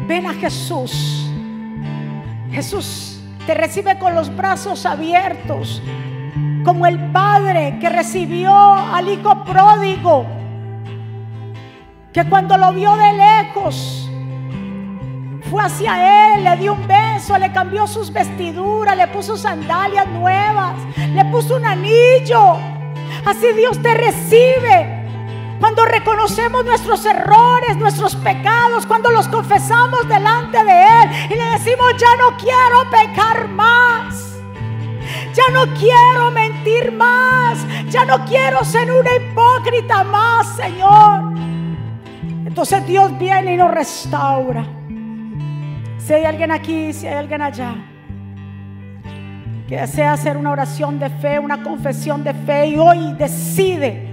[0.08, 1.29] Ven a Jesús.
[2.52, 5.82] Jesús te recibe con los brazos abiertos,
[6.64, 10.26] como el padre que recibió al hijo pródigo,
[12.14, 14.10] que cuando lo vio de lejos,
[15.50, 20.76] fue hacia él, le dio un beso, le cambió sus vestiduras, le puso sandalias nuevas,
[21.14, 22.58] le puso un anillo.
[23.26, 24.99] Así Dios te recibe.
[25.70, 31.94] Cuando reconocemos nuestros errores, nuestros pecados, cuando los confesamos delante de Él y le decimos,
[31.96, 34.40] ya no quiero pecar más,
[35.32, 41.34] ya no quiero mentir más, ya no quiero ser una hipócrita más, Señor.
[42.48, 44.66] Entonces Dios viene y nos restaura.
[46.00, 47.76] Si hay alguien aquí, si hay alguien allá,
[49.68, 54.09] que desea hacer una oración de fe, una confesión de fe y hoy decide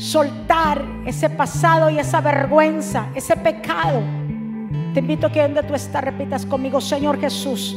[0.00, 4.00] soltar ese pasado y esa vergüenza, ese pecado.
[4.94, 7.76] Te invito a que donde tú estás repitas conmigo, Señor Jesús,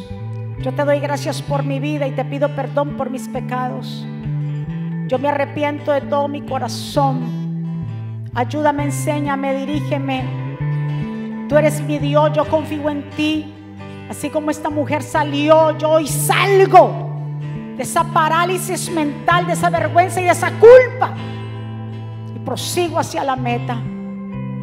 [0.61, 4.05] yo te doy gracias por mi vida y te pido perdón por mis pecados.
[5.07, 7.43] Yo me arrepiento de todo mi corazón.
[8.33, 10.23] Ayúdame, enséñame, dirígeme.
[11.49, 13.53] Tú eres mi Dios, yo confío en ti.
[14.09, 17.11] Así como esta mujer salió, yo hoy salgo
[17.75, 21.13] de esa parálisis mental, de esa vergüenza y de esa culpa.
[22.45, 23.81] Prosigo hacia la meta.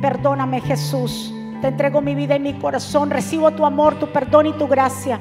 [0.01, 1.33] Perdóname Jesús.
[1.61, 3.11] Te entrego mi vida y mi corazón.
[3.11, 5.19] Recibo tu amor, tu perdón y tu gracia.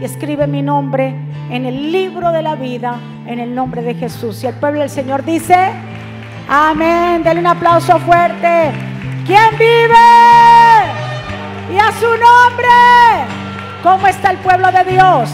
[0.00, 1.14] Y escribe mi nombre
[1.50, 4.42] en el libro de la vida, en el nombre de Jesús.
[4.42, 5.70] Y el pueblo del Señor dice,
[6.48, 7.22] amén.
[7.22, 8.72] Denle un aplauso fuerte.
[9.26, 9.94] ¿Quién vive?
[11.72, 12.68] Y a su nombre.
[13.82, 15.30] ¿Cómo está el pueblo de Dios?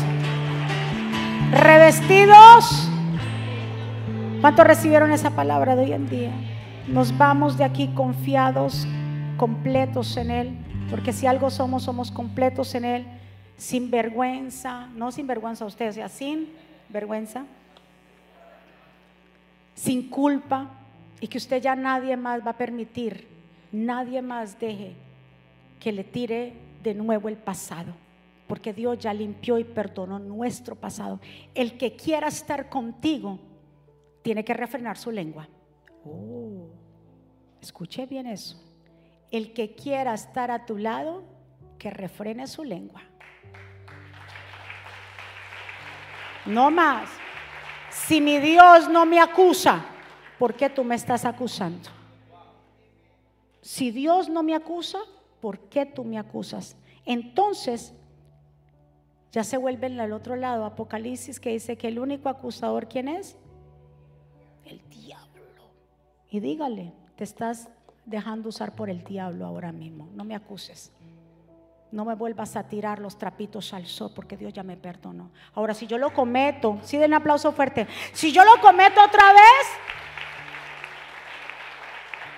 [1.53, 2.89] Revestidos.
[4.41, 6.31] ¿Cuántos recibieron esa palabra de hoy en día?
[6.89, 8.87] Nos vamos de aquí confiados,
[9.37, 10.59] completos en Él,
[10.91, 13.07] porque si algo somos, somos completos en Él,
[13.57, 16.49] sin vergüenza, no sin vergüenza a ustedes, sea, sin
[16.89, 17.45] vergüenza,
[19.75, 20.71] sin culpa,
[21.21, 23.29] y que usted ya nadie más va a permitir,
[23.71, 24.95] nadie más deje
[25.79, 27.93] que le tire de nuevo el pasado,
[28.47, 31.21] porque Dios ya limpió y perdonó nuestro pasado.
[31.55, 33.39] El que quiera estar contigo
[34.23, 35.47] tiene que refrenar su lengua.
[36.05, 36.69] Oh,
[37.61, 38.61] escuche bien eso.
[39.31, 41.23] El que quiera estar a tu lado,
[41.79, 43.03] que refrene su lengua.
[46.47, 47.11] No más.
[47.91, 49.85] Si mi Dios no me acusa,
[50.39, 51.89] ¿por qué tú me estás acusando?
[53.61, 54.99] Si Dios no me acusa,
[55.41, 56.77] ¿por qué tú me acusas?
[57.05, 57.93] Entonces,
[59.33, 63.09] ya se vuelve en el otro lado, Apocalipsis, que dice que el único acusador, ¿quién
[63.09, 63.37] es?
[64.65, 65.20] El diablo.
[66.31, 67.69] Y dígale, te estás
[68.07, 70.09] dejando usar por el diablo ahora mismo.
[70.15, 70.93] No me acuses.
[71.93, 75.31] No me vuelvas a tirar los trapitos al sol porque Dios ya me perdonó.
[75.55, 77.89] Ahora, si yo lo cometo, si den un aplauso fuerte.
[78.13, 79.67] Si yo lo cometo otra vez,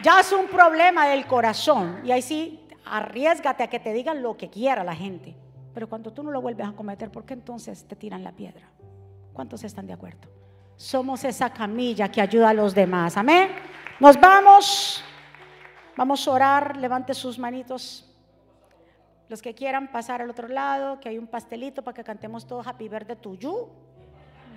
[0.02, 2.00] ya es un problema del corazón.
[2.02, 5.36] Y ahí sí, arriesgate a que te digan lo que quiera la gente.
[5.74, 8.70] Pero cuando tú no lo vuelves a cometer, ¿por qué entonces te tiran la piedra?
[9.34, 10.28] ¿Cuántos están de acuerdo?
[10.76, 13.18] Somos esa camilla que ayuda a los demás.
[13.18, 13.50] Amén.
[14.00, 15.02] Nos vamos.
[15.96, 18.08] Vamos a orar, levante sus manitos.
[19.28, 22.66] Los que quieran pasar al otro lado, que hay un pastelito para que cantemos todos
[22.66, 22.88] Happy
[23.20, 23.68] to you.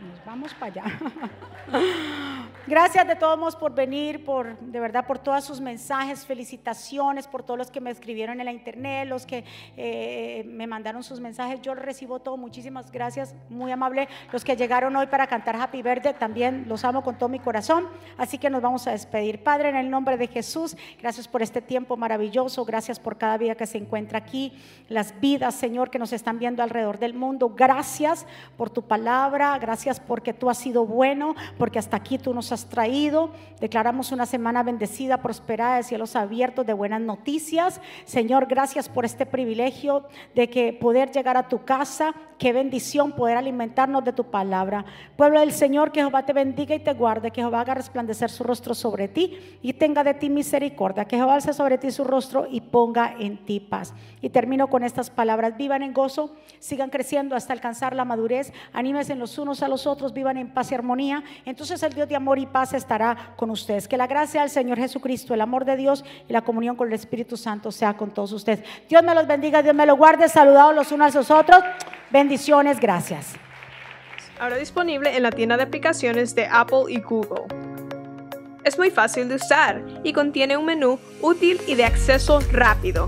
[0.02, 0.84] Nos vamos para allá.
[2.68, 7.44] Gracias de todos modos por venir, por de verdad por todos sus mensajes, felicitaciones por
[7.44, 9.44] todos los que me escribieron en la internet, los que
[9.78, 11.62] eh, me mandaron sus mensajes.
[11.62, 14.08] Yo recibo todo, muchísimas gracias, muy amable.
[14.32, 17.88] Los que llegaron hoy para cantar Happy Verde, también los amo con todo mi corazón.
[18.18, 19.44] Así que nos vamos a despedir.
[19.44, 23.54] Padre, en el nombre de Jesús, gracias por este tiempo maravilloso, gracias por cada vida
[23.54, 24.54] que se encuentra aquí,
[24.90, 27.54] las vidas, Señor, que nos están viendo alrededor del mundo.
[27.56, 28.26] Gracias
[28.58, 32.66] por tu palabra, gracias porque tú has sido bueno, porque hasta aquí tú nos has
[32.66, 33.30] traído.
[33.60, 37.80] Declaramos una semana bendecida, prosperada, de cielos abiertos, de buenas noticias.
[38.06, 42.14] Señor, gracias por este privilegio de que poder llegar a tu casa.
[42.38, 44.84] Qué bendición poder alimentarnos de tu palabra.
[45.16, 48.44] Pueblo del Señor, que Jehová te bendiga y te guarde, que Jehová haga resplandecer su
[48.44, 52.46] rostro sobre ti y tenga de ti misericordia, que Jehová alce sobre ti su rostro
[52.50, 53.94] y ponga en ti paz.
[54.22, 55.56] Y termino con estas palabras.
[55.56, 60.14] Vivan en gozo, sigan creciendo hasta alcanzar la madurez, anímense los unos a los otros,
[60.14, 61.24] vivan en paz y armonía.
[61.46, 63.88] Entonces el Dios de amor y paz estará con ustedes.
[63.88, 66.94] Que la gracia del Señor Jesucristo, el amor de Dios y la comunión con el
[66.94, 68.64] Espíritu Santo sea con todos ustedes.
[68.88, 70.30] Dios me los bendiga, Dios me los guarde.
[70.30, 71.62] Saludados los unos a los otros.
[72.10, 73.34] Bendiciones, gracias.
[74.40, 77.44] Ahora disponible en la tienda de aplicaciones de Apple y Google.
[78.64, 83.08] Es muy fácil de usar y contiene un menú útil y de acceso rápido.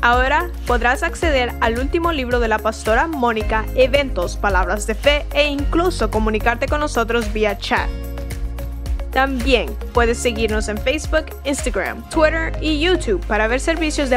[0.00, 5.48] Ahora podrás acceder al último libro de la pastora Mónica, eventos, palabras de fe e
[5.48, 7.88] incluso comunicarte con nosotros vía chat.
[9.12, 14.16] También puedes seguirnos en Facebook, Instagram, Twitter y YouTube para ver servicios de